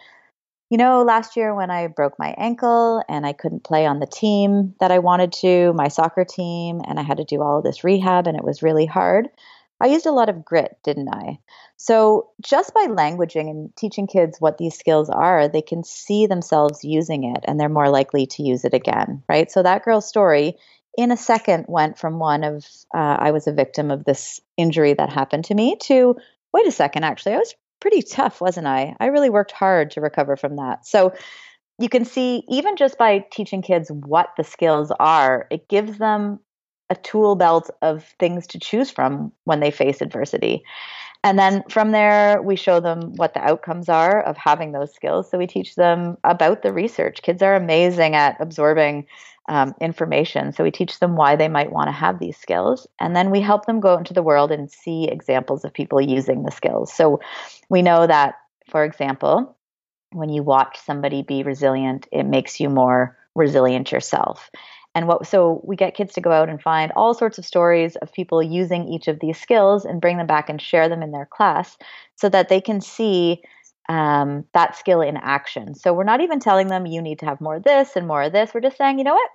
you 0.68 0.76
know, 0.76 1.04
last 1.04 1.36
year 1.36 1.54
when 1.54 1.70
I 1.70 1.86
broke 1.86 2.18
my 2.18 2.34
ankle 2.36 3.04
and 3.08 3.24
I 3.24 3.34
couldn't 3.34 3.62
play 3.62 3.86
on 3.86 4.00
the 4.00 4.06
team 4.06 4.74
that 4.80 4.90
I 4.90 4.98
wanted 4.98 5.30
to, 5.34 5.72
my 5.74 5.86
soccer 5.86 6.24
team, 6.24 6.80
and 6.88 6.98
I 6.98 7.04
had 7.04 7.18
to 7.18 7.24
do 7.24 7.40
all 7.40 7.58
of 7.58 7.64
this 7.64 7.84
rehab 7.84 8.26
and 8.26 8.36
it 8.36 8.42
was 8.42 8.64
really 8.64 8.86
hard. 8.86 9.28
I 9.80 9.86
used 9.86 10.06
a 10.06 10.10
lot 10.10 10.28
of 10.28 10.44
grit, 10.44 10.76
didn't 10.82 11.14
I? 11.14 11.38
So, 11.76 12.30
just 12.40 12.74
by 12.74 12.86
languaging 12.86 13.48
and 13.48 13.76
teaching 13.76 14.08
kids 14.08 14.40
what 14.40 14.58
these 14.58 14.76
skills 14.76 15.08
are, 15.08 15.46
they 15.46 15.62
can 15.62 15.84
see 15.84 16.26
themselves 16.26 16.82
using 16.82 17.22
it 17.22 17.44
and 17.46 17.60
they're 17.60 17.68
more 17.68 17.90
likely 17.90 18.26
to 18.26 18.42
use 18.42 18.64
it 18.64 18.74
again, 18.74 19.22
right? 19.28 19.52
So, 19.52 19.62
that 19.62 19.84
girl's 19.84 20.08
story 20.08 20.56
in 20.96 21.10
a 21.10 21.16
second 21.16 21.66
went 21.68 21.98
from 21.98 22.18
one 22.18 22.44
of, 22.44 22.66
uh, 22.94 23.16
I 23.18 23.30
was 23.30 23.46
a 23.46 23.52
victim 23.52 23.90
of 23.90 24.04
this 24.04 24.40
injury 24.56 24.94
that 24.94 25.12
happened 25.12 25.44
to 25.46 25.54
me 25.54 25.76
to, 25.82 26.16
wait 26.52 26.66
a 26.66 26.72
second, 26.72 27.04
actually, 27.04 27.34
I 27.34 27.38
was 27.38 27.54
pretty 27.80 28.02
tough, 28.02 28.40
wasn't 28.40 28.66
I? 28.66 28.96
I 28.98 29.06
really 29.06 29.30
worked 29.30 29.52
hard 29.52 29.90
to 29.92 30.00
recover 30.00 30.36
from 30.36 30.56
that. 30.56 30.86
So, 30.86 31.12
you 31.78 31.90
can 31.90 32.06
see, 32.06 32.42
even 32.48 32.76
just 32.76 32.96
by 32.96 33.26
teaching 33.30 33.60
kids 33.60 33.90
what 33.92 34.30
the 34.38 34.44
skills 34.44 34.90
are, 34.98 35.46
it 35.50 35.68
gives 35.68 35.98
them 35.98 36.40
a 36.88 36.94
tool 36.94 37.34
belt 37.36 37.68
of 37.82 38.04
things 38.18 38.46
to 38.46 38.58
choose 38.58 38.90
from 38.90 39.32
when 39.44 39.60
they 39.60 39.70
face 39.70 40.00
adversity. 40.00 40.62
And 41.26 41.36
then 41.36 41.64
from 41.68 41.90
there, 41.90 42.40
we 42.40 42.54
show 42.54 42.78
them 42.78 43.16
what 43.16 43.34
the 43.34 43.40
outcomes 43.40 43.88
are 43.88 44.22
of 44.22 44.36
having 44.36 44.70
those 44.70 44.94
skills. 44.94 45.28
So 45.28 45.38
we 45.38 45.48
teach 45.48 45.74
them 45.74 46.16
about 46.22 46.62
the 46.62 46.72
research. 46.72 47.20
Kids 47.20 47.42
are 47.42 47.56
amazing 47.56 48.14
at 48.14 48.40
absorbing 48.40 49.08
um, 49.48 49.74
information. 49.80 50.52
So 50.52 50.62
we 50.62 50.70
teach 50.70 51.00
them 51.00 51.16
why 51.16 51.34
they 51.34 51.48
might 51.48 51.72
want 51.72 51.88
to 51.88 51.92
have 51.92 52.20
these 52.20 52.36
skills. 52.36 52.86
And 53.00 53.16
then 53.16 53.32
we 53.32 53.40
help 53.40 53.66
them 53.66 53.80
go 53.80 53.98
into 53.98 54.14
the 54.14 54.22
world 54.22 54.52
and 54.52 54.70
see 54.70 55.08
examples 55.08 55.64
of 55.64 55.74
people 55.74 56.00
using 56.00 56.44
the 56.44 56.52
skills. 56.52 56.92
So 56.92 57.18
we 57.68 57.82
know 57.82 58.06
that, 58.06 58.36
for 58.70 58.84
example, 58.84 59.56
when 60.12 60.28
you 60.28 60.44
watch 60.44 60.78
somebody 60.78 61.22
be 61.22 61.42
resilient, 61.42 62.06
it 62.12 62.22
makes 62.22 62.60
you 62.60 62.68
more 62.68 63.18
resilient 63.34 63.90
yourself 63.90 64.48
and 64.96 65.06
what 65.06 65.26
so 65.26 65.60
we 65.62 65.76
get 65.76 65.94
kids 65.94 66.14
to 66.14 66.22
go 66.22 66.32
out 66.32 66.48
and 66.48 66.60
find 66.60 66.90
all 66.96 67.12
sorts 67.12 67.36
of 67.36 67.44
stories 67.44 67.96
of 67.96 68.10
people 68.14 68.42
using 68.42 68.88
each 68.88 69.08
of 69.08 69.20
these 69.20 69.38
skills 69.38 69.84
and 69.84 70.00
bring 70.00 70.16
them 70.16 70.26
back 70.26 70.48
and 70.48 70.60
share 70.60 70.88
them 70.88 71.02
in 71.02 71.12
their 71.12 71.26
class 71.26 71.76
so 72.14 72.30
that 72.30 72.48
they 72.48 72.62
can 72.62 72.80
see 72.80 73.42
um, 73.90 74.44
that 74.54 74.74
skill 74.74 75.02
in 75.02 75.18
action. 75.18 75.74
So 75.74 75.92
we're 75.92 76.04
not 76.04 76.22
even 76.22 76.40
telling 76.40 76.68
them 76.68 76.86
you 76.86 77.02
need 77.02 77.18
to 77.18 77.26
have 77.26 77.42
more 77.42 77.56
of 77.56 77.62
this 77.62 77.94
and 77.94 78.08
more 78.08 78.22
of 78.22 78.32
this. 78.32 78.54
We're 78.54 78.62
just 78.62 78.78
saying 78.78 78.96
you 78.96 79.04
know 79.04 79.14
what? 79.14 79.30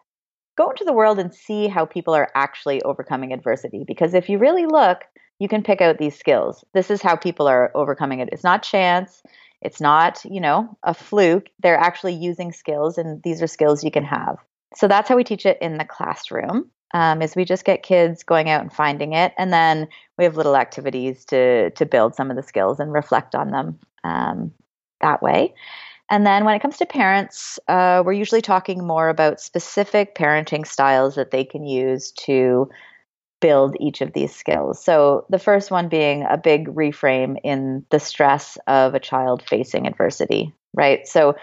Go 0.58 0.71
into 0.71 0.84
the 0.84 0.93
world 0.93 1.19
and 1.19 1.34
see 1.34 1.67
how 1.67 1.86
people 1.86 2.15
are 2.15 2.32
actually 2.34 2.82
overcoming 2.82 3.32
adversity. 3.32 3.84
Because 3.86 4.15
if 4.15 4.30
you 4.30 4.39
really 4.39 4.65
look 4.65 5.04
you 5.38 5.47
can 5.47 5.63
pick 5.63 5.82
out 5.82 5.97
these 6.00 6.17
skills. 6.17 6.63
This 6.74 6.89
is 6.89 7.04
how 7.04 7.15
people 7.15 7.47
are 7.47 7.71
overcoming 7.76 8.19
it. 8.19 8.30
It's 8.32 8.43
not 8.43 8.63
chance. 8.63 9.21
It's 9.62 9.80
not 9.80 10.26
you 10.26 10.41
know 10.41 10.76
a 10.82 10.95
fluke. 10.95 11.50
They're 11.62 11.78
actually 11.78 12.15
using 12.15 12.52
skills 12.52 12.97
and 12.97 13.21
these 13.21 13.43
are 13.43 13.47
skills 13.47 13.84
you 13.84 13.91
can 13.91 14.06
have 14.06 14.38
so 14.75 14.88
that's 14.88 15.10
how 15.10 15.15
we 15.15 15.23
teach 15.23 15.45
it 15.45 15.57
in 15.62 15.77
the 15.77 15.86
classroom. 15.86 16.69
Um, 16.93 17.21
is 17.21 17.38
we 17.38 17.45
just 17.45 17.63
get 17.63 17.84
kids 17.84 18.21
going 18.21 18.49
out 18.49 18.62
and 18.62 18.71
finding 18.71 19.13
it, 19.13 19.34
and 19.38 19.53
then 19.53 19.88
we 20.17 20.25
have 20.25 20.36
little 20.36 20.57
activities 20.57 21.23
to 21.25 21.69
to 21.71 21.86
build 21.86 22.15
some 22.15 22.29
of 22.29 22.36
the 22.36 22.43
skills 22.43 22.79
and 22.79 22.91
reflect 22.91 23.34
on 23.34 23.51
them 23.51 23.79
um, 24.03 24.51
that 24.99 25.21
way. 25.21 25.53
And 26.10 26.25
then 26.25 26.43
when 26.43 26.53
it 26.53 26.62
comes 26.62 26.77
to 26.77 26.86
parents, 26.86 27.57
uh, 27.69 28.03
we're 28.05 28.12
usually 28.12 28.41
talking 28.41 28.86
more 28.86 29.07
about 29.07 29.39
specific 29.39 30.13
parenting 30.13 30.67
styles 30.67 31.15
that 31.15 31.31
they 31.31 31.45
can 31.45 31.65
use 31.65 32.12
to 32.23 32.69
build 33.39 33.75
each 33.79 34.01
of 34.01 34.13
these 34.13 34.36
skills. 34.36 34.84
So 34.84 35.25
the 35.29 35.39
first 35.39 35.71
one 35.71 35.88
being 35.89 36.23
a 36.23 36.38
big 36.38 36.67
reframe 36.67 37.38
in 37.43 37.86
the 37.89 37.99
stress 37.99 38.57
of 38.67 38.93
a 38.93 38.99
child 38.99 39.41
facing 39.47 39.88
adversity, 39.88 40.53
right? 40.73 41.07
So 41.07 41.36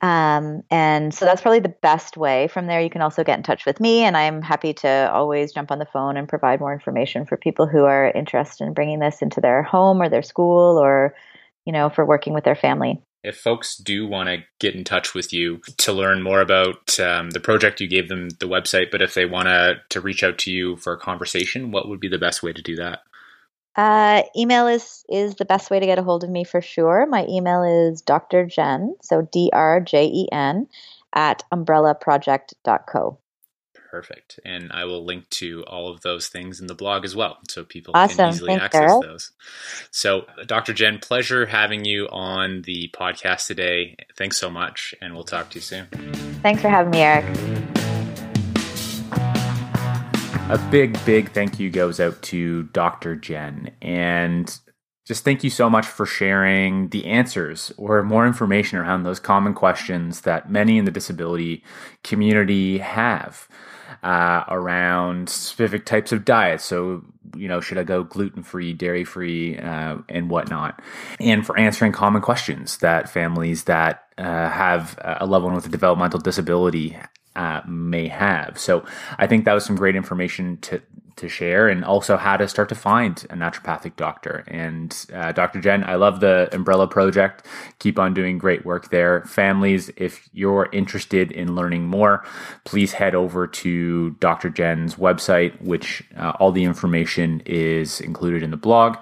Um, 0.00 0.62
and 0.70 1.12
so 1.12 1.24
that's 1.24 1.42
probably 1.42 1.58
the 1.58 1.70
best 1.70 2.16
way. 2.16 2.46
From 2.46 2.68
there, 2.68 2.80
you 2.80 2.90
can 2.90 3.02
also 3.02 3.24
get 3.24 3.36
in 3.36 3.42
touch 3.42 3.66
with 3.66 3.80
me, 3.80 4.04
and 4.04 4.16
I'm 4.16 4.42
happy 4.42 4.72
to 4.74 5.10
always 5.12 5.52
jump 5.52 5.72
on 5.72 5.80
the 5.80 5.86
phone 5.86 6.16
and 6.16 6.28
provide 6.28 6.60
more 6.60 6.72
information 6.72 7.26
for 7.26 7.36
people 7.36 7.66
who 7.66 7.82
are 7.82 8.12
interested 8.12 8.64
in 8.64 8.74
bringing 8.74 9.00
this 9.00 9.22
into 9.22 9.40
their 9.40 9.64
home 9.64 10.00
or 10.00 10.08
their 10.08 10.22
school 10.22 10.78
or 10.78 11.16
you 11.64 11.72
know, 11.72 11.88
for 11.88 12.04
working 12.04 12.32
with 12.32 12.44
their 12.44 12.56
family. 12.56 13.00
If 13.24 13.38
folks 13.38 13.76
do 13.76 14.08
want 14.08 14.28
to 14.28 14.38
get 14.58 14.74
in 14.74 14.82
touch 14.82 15.14
with 15.14 15.32
you 15.32 15.60
to 15.78 15.92
learn 15.92 16.22
more 16.22 16.40
about 16.40 16.98
um, 16.98 17.30
the 17.30 17.40
project, 17.40 17.80
you 17.80 17.88
gave 17.88 18.08
them 18.08 18.30
the 18.40 18.48
website, 18.48 18.90
but 18.90 19.00
if 19.00 19.14
they 19.14 19.26
want 19.26 19.46
to, 19.46 19.76
to 19.90 20.00
reach 20.00 20.24
out 20.24 20.38
to 20.38 20.50
you 20.50 20.76
for 20.76 20.92
a 20.92 20.98
conversation, 20.98 21.70
what 21.70 21.88
would 21.88 22.00
be 22.00 22.08
the 22.08 22.18
best 22.18 22.42
way 22.42 22.52
to 22.52 22.62
do 22.62 22.74
that? 22.76 23.00
Uh, 23.74 24.22
email 24.36 24.66
is 24.66 25.04
is 25.08 25.36
the 25.36 25.46
best 25.46 25.70
way 25.70 25.80
to 25.80 25.86
get 25.86 25.98
a 25.98 26.02
hold 26.02 26.24
of 26.24 26.30
me 26.30 26.44
for 26.44 26.60
sure. 26.60 27.06
My 27.06 27.24
email 27.26 27.62
is 27.62 28.02
Dr. 28.02 28.44
Jen, 28.44 28.96
so 29.00 29.22
D 29.32 29.50
R 29.52 29.80
J 29.80 30.04
E 30.06 30.28
N, 30.30 30.66
at 31.14 31.42
umbrellaproject.co. 31.52 33.18
Perfect. 33.92 34.40
And 34.42 34.72
I 34.72 34.86
will 34.86 35.04
link 35.04 35.28
to 35.32 35.64
all 35.64 35.90
of 35.90 36.00
those 36.00 36.28
things 36.28 36.60
in 36.60 36.66
the 36.66 36.74
blog 36.74 37.04
as 37.04 37.14
well 37.14 37.36
so 37.50 37.62
people 37.62 37.92
awesome. 37.94 38.16
can 38.16 38.28
easily 38.30 38.56
Thanks, 38.56 38.74
access 38.74 39.00
those. 39.02 39.32
So, 39.90 40.24
Dr. 40.46 40.72
Jen, 40.72 40.98
pleasure 40.98 41.44
having 41.44 41.84
you 41.84 42.08
on 42.08 42.62
the 42.62 42.90
podcast 42.96 43.48
today. 43.48 43.96
Thanks 44.16 44.38
so 44.38 44.48
much, 44.48 44.94
and 45.02 45.12
we'll 45.12 45.24
talk 45.24 45.50
to 45.50 45.56
you 45.56 45.60
soon. 45.60 45.88
Thanks 46.42 46.62
for 46.62 46.70
having 46.70 46.90
me, 46.90 47.00
Eric. 47.00 47.26
A 50.48 50.68
big, 50.70 50.98
big 51.04 51.30
thank 51.32 51.60
you 51.60 51.68
goes 51.68 52.00
out 52.00 52.22
to 52.22 52.62
Dr. 52.62 53.14
Jen. 53.14 53.72
And 53.82 54.58
just 55.04 55.22
thank 55.22 55.44
you 55.44 55.50
so 55.50 55.68
much 55.68 55.84
for 55.84 56.06
sharing 56.06 56.88
the 56.88 57.04
answers 57.04 57.74
or 57.76 58.02
more 58.02 58.26
information 58.26 58.78
around 58.78 59.02
those 59.02 59.20
common 59.20 59.52
questions 59.52 60.22
that 60.22 60.50
many 60.50 60.78
in 60.78 60.86
the 60.86 60.90
disability 60.90 61.62
community 62.02 62.78
have 62.78 63.48
uh, 64.02 64.44
around 64.48 65.28
specific 65.28 65.86
types 65.86 66.12
of 66.12 66.24
diets. 66.24 66.64
So, 66.64 67.04
you 67.36 67.48
know, 67.48 67.60
should 67.60 67.78
I 67.78 67.84
go 67.84 68.02
gluten 68.02 68.42
free, 68.42 68.72
dairy 68.72 69.04
free, 69.04 69.58
uh, 69.58 69.98
and 70.08 70.28
whatnot? 70.28 70.80
And 71.20 71.46
for 71.46 71.58
answering 71.58 71.92
common 71.92 72.22
questions 72.22 72.78
that 72.78 73.08
families 73.08 73.64
that 73.64 74.04
uh, 74.18 74.48
have 74.48 74.98
a 75.02 75.26
loved 75.26 75.44
one 75.44 75.54
with 75.54 75.66
a 75.66 75.70
developmental 75.70 76.20
disability 76.20 76.96
uh, 77.36 77.62
may 77.66 78.08
have. 78.08 78.58
So 78.58 78.84
I 79.18 79.26
think 79.26 79.44
that 79.44 79.54
was 79.54 79.64
some 79.64 79.76
great 79.76 79.96
information 79.96 80.58
to 80.62 80.82
to 81.16 81.28
share, 81.28 81.68
and 81.68 81.84
also 81.84 82.16
how 82.16 82.36
to 82.36 82.48
start 82.48 82.68
to 82.68 82.74
find 82.74 83.24
a 83.30 83.34
naturopathic 83.34 83.96
doctor. 83.96 84.44
And 84.48 84.94
uh, 85.12 85.32
Dr. 85.32 85.60
Jen, 85.60 85.84
I 85.84 85.96
love 85.96 86.20
the 86.20 86.48
Umbrella 86.52 86.86
Project. 86.86 87.46
Keep 87.78 87.98
on 87.98 88.14
doing 88.14 88.38
great 88.38 88.64
work 88.64 88.90
there. 88.90 89.22
Families, 89.24 89.90
if 89.96 90.28
you're 90.32 90.68
interested 90.72 91.32
in 91.32 91.54
learning 91.54 91.86
more, 91.86 92.24
please 92.64 92.92
head 92.92 93.14
over 93.14 93.46
to 93.46 94.10
Dr. 94.20 94.50
Jen's 94.50 94.96
website, 94.96 95.60
which 95.60 96.02
uh, 96.16 96.32
all 96.38 96.52
the 96.52 96.64
information 96.64 97.42
is 97.46 98.00
included 98.00 98.42
in 98.42 98.50
the 98.50 98.56
blog, 98.56 98.96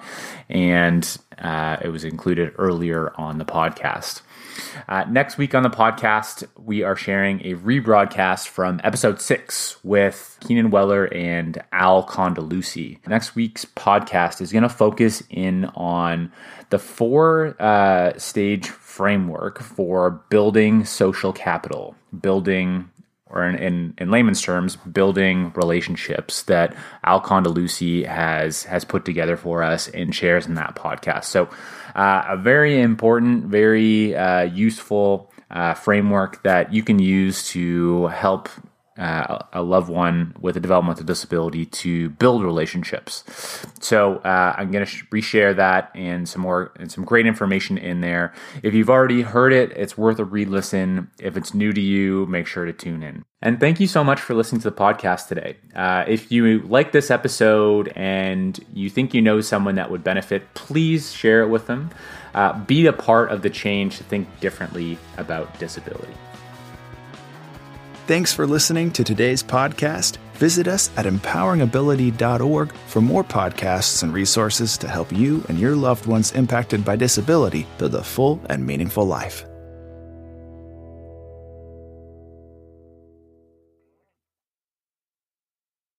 and 0.49 1.19
uh, 1.39 1.77
it 1.83 1.89
was 1.89 2.05
included 2.05 2.53
earlier 2.59 3.13
on 3.17 3.39
the 3.39 3.45
podcast. 3.45 4.23
Uh, 4.89 5.05
next 5.09 5.39
week 5.39 5.55
on 5.55 5.63
the 5.63 5.71
podcast, 5.71 6.47
we 6.59 6.83
are 6.83 6.97
sharing 6.97 7.41
a 7.45 7.55
rebroadcast 7.55 8.49
from 8.49 8.81
episode 8.85 9.21
six 9.21 9.83
with 9.85 10.37
Keenan 10.41 10.71
Wellar 10.71 11.07
and 11.15 11.63
Al 11.73 12.07
Condeluci. 12.07 12.99
Next 13.07 13.35
week's 13.35 13.65
podcast 13.65 14.41
is 14.41 14.53
going 14.53 14.63
to 14.63 14.69
focus 14.69 15.23
in 15.31 15.67
on 15.75 16.33
the 16.71 16.79
four 16.79 17.57
uh, 17.61 18.19
stage 18.19 18.69
framework 18.69 19.61
for 19.61 20.11
building 20.31 20.85
social 20.85 21.33
capital, 21.33 21.95
building 22.21 22.91
or 23.31 23.45
in, 23.47 23.55
in, 23.57 23.95
in, 23.99 24.11
layman's 24.11 24.43
terms, 24.43 24.77
building 24.77 25.53
relationships 25.55 26.43
that 26.43 26.75
Al 27.05 27.21
Condeluci 27.21 28.05
has 28.05 28.65
has 28.65 28.85
put 28.85 29.05
together 29.05 29.37
for 29.37 29.63
us 29.63 29.89
and 29.89 30.15
shares 30.15 30.47
in 30.47 30.55
that 30.55 30.75
podcast. 30.75 31.25
So, 31.25 31.49
uh, 31.95 32.25
a 32.29 32.37
very 32.37 32.81
important, 32.81 33.45
very 33.45 34.17
uh, 34.17 34.43
useful 34.43 35.31
uh, 35.51 35.75
framework 35.75 36.43
that 36.43 36.73
you 36.73 36.83
can 36.83 36.99
use 36.99 37.49
to 37.49 38.07
help 38.09 38.49
uh, 39.01 39.39
a 39.55 39.63
loved 39.63 39.89
one 39.89 40.37
with 40.41 40.57
a 40.59 40.61
developmental 40.61 41.05
disability 41.05 41.65
to 41.65 42.11
build 42.11 42.45
relationships. 42.45 43.25
So 43.81 44.17
uh, 44.19 44.55
I'm 44.57 44.71
going 44.71 44.85
to 44.85 44.91
sh- 44.91 45.05
reshare 45.11 45.57
that 45.57 45.91
and 45.95 46.29
some 46.29 46.43
more 46.43 46.73
and 46.77 46.93
some 46.93 47.05
great 47.05 47.27
information 47.27 47.79
in 47.79 48.03
there. 48.03 48.35
If 48.63 48.75
you've 48.75 48.91
already 48.91 49.23
heard 49.23 49.55
it, 49.55 49.73
it's 49.73 49.97
worth 49.97 50.19
a 50.19 50.25
re-listen. 50.25 51.11
If 51.19 51.39
it's 51.39 51.55
new 51.55 51.73
to 51.73 51.81
you, 51.81 52.27
make 52.27 52.47
sure 52.47 52.67
to 52.67 52.75
tune 52.75 53.03
in. 53.03 53.25
And 53.41 53.59
thank 53.59 53.81
you 53.81 53.87
so 53.87 54.05
much 54.05 54.21
for 54.21 54.35
listening 54.35 54.61
to 54.61 54.71
the 54.71 54.77
podcast 54.77 55.29
today. 55.29 55.57
Uh, 55.75 56.05
if 56.07 56.31
you 56.31 56.59
like 56.61 56.93
this 56.93 57.11
episode 57.11 57.91
and 57.97 58.61
you 58.75 58.91
think 58.91 59.15
you 59.15 59.23
know 59.23 59.41
someone 59.41 59.77
that 59.77 59.91
would 59.91 60.05
benefit, 60.05 60.53
please 60.53 61.11
share 61.11 61.41
it 61.41 61.49
with 61.49 61.67
them. 61.67 61.91
Uh, 62.35 62.53
be 62.65 62.85
a 62.85 62.93
part 62.93 63.31
of 63.31 63.41
the 63.41 63.51
change 63.51 63.97
to 63.97 64.05
think 64.05 64.29
differently 64.41 64.99
about 65.17 65.59
disability. 65.59 66.13
Thanks 68.11 68.35
for 68.35 68.45
listening 68.45 68.91
to 68.95 69.05
today's 69.05 69.41
podcast. 69.41 70.17
Visit 70.35 70.67
us 70.67 70.91
at 70.97 71.07
empoweringability.org 71.07 72.73
for 72.73 73.01
more 73.01 73.23
podcasts 73.23 74.03
and 74.03 74.13
resources 74.13 74.77
to 74.79 74.89
help 74.89 75.13
you 75.13 75.45
and 75.49 75.61
your 75.61 75.77
loved 75.77 76.07
ones 76.07 76.33
impacted 76.33 76.85
by 76.85 76.97
disability 76.97 77.69
build 77.79 77.95
a 77.95 78.03
full 78.03 78.41
and 78.49 78.67
meaningful 78.67 79.05
life. 79.05 79.45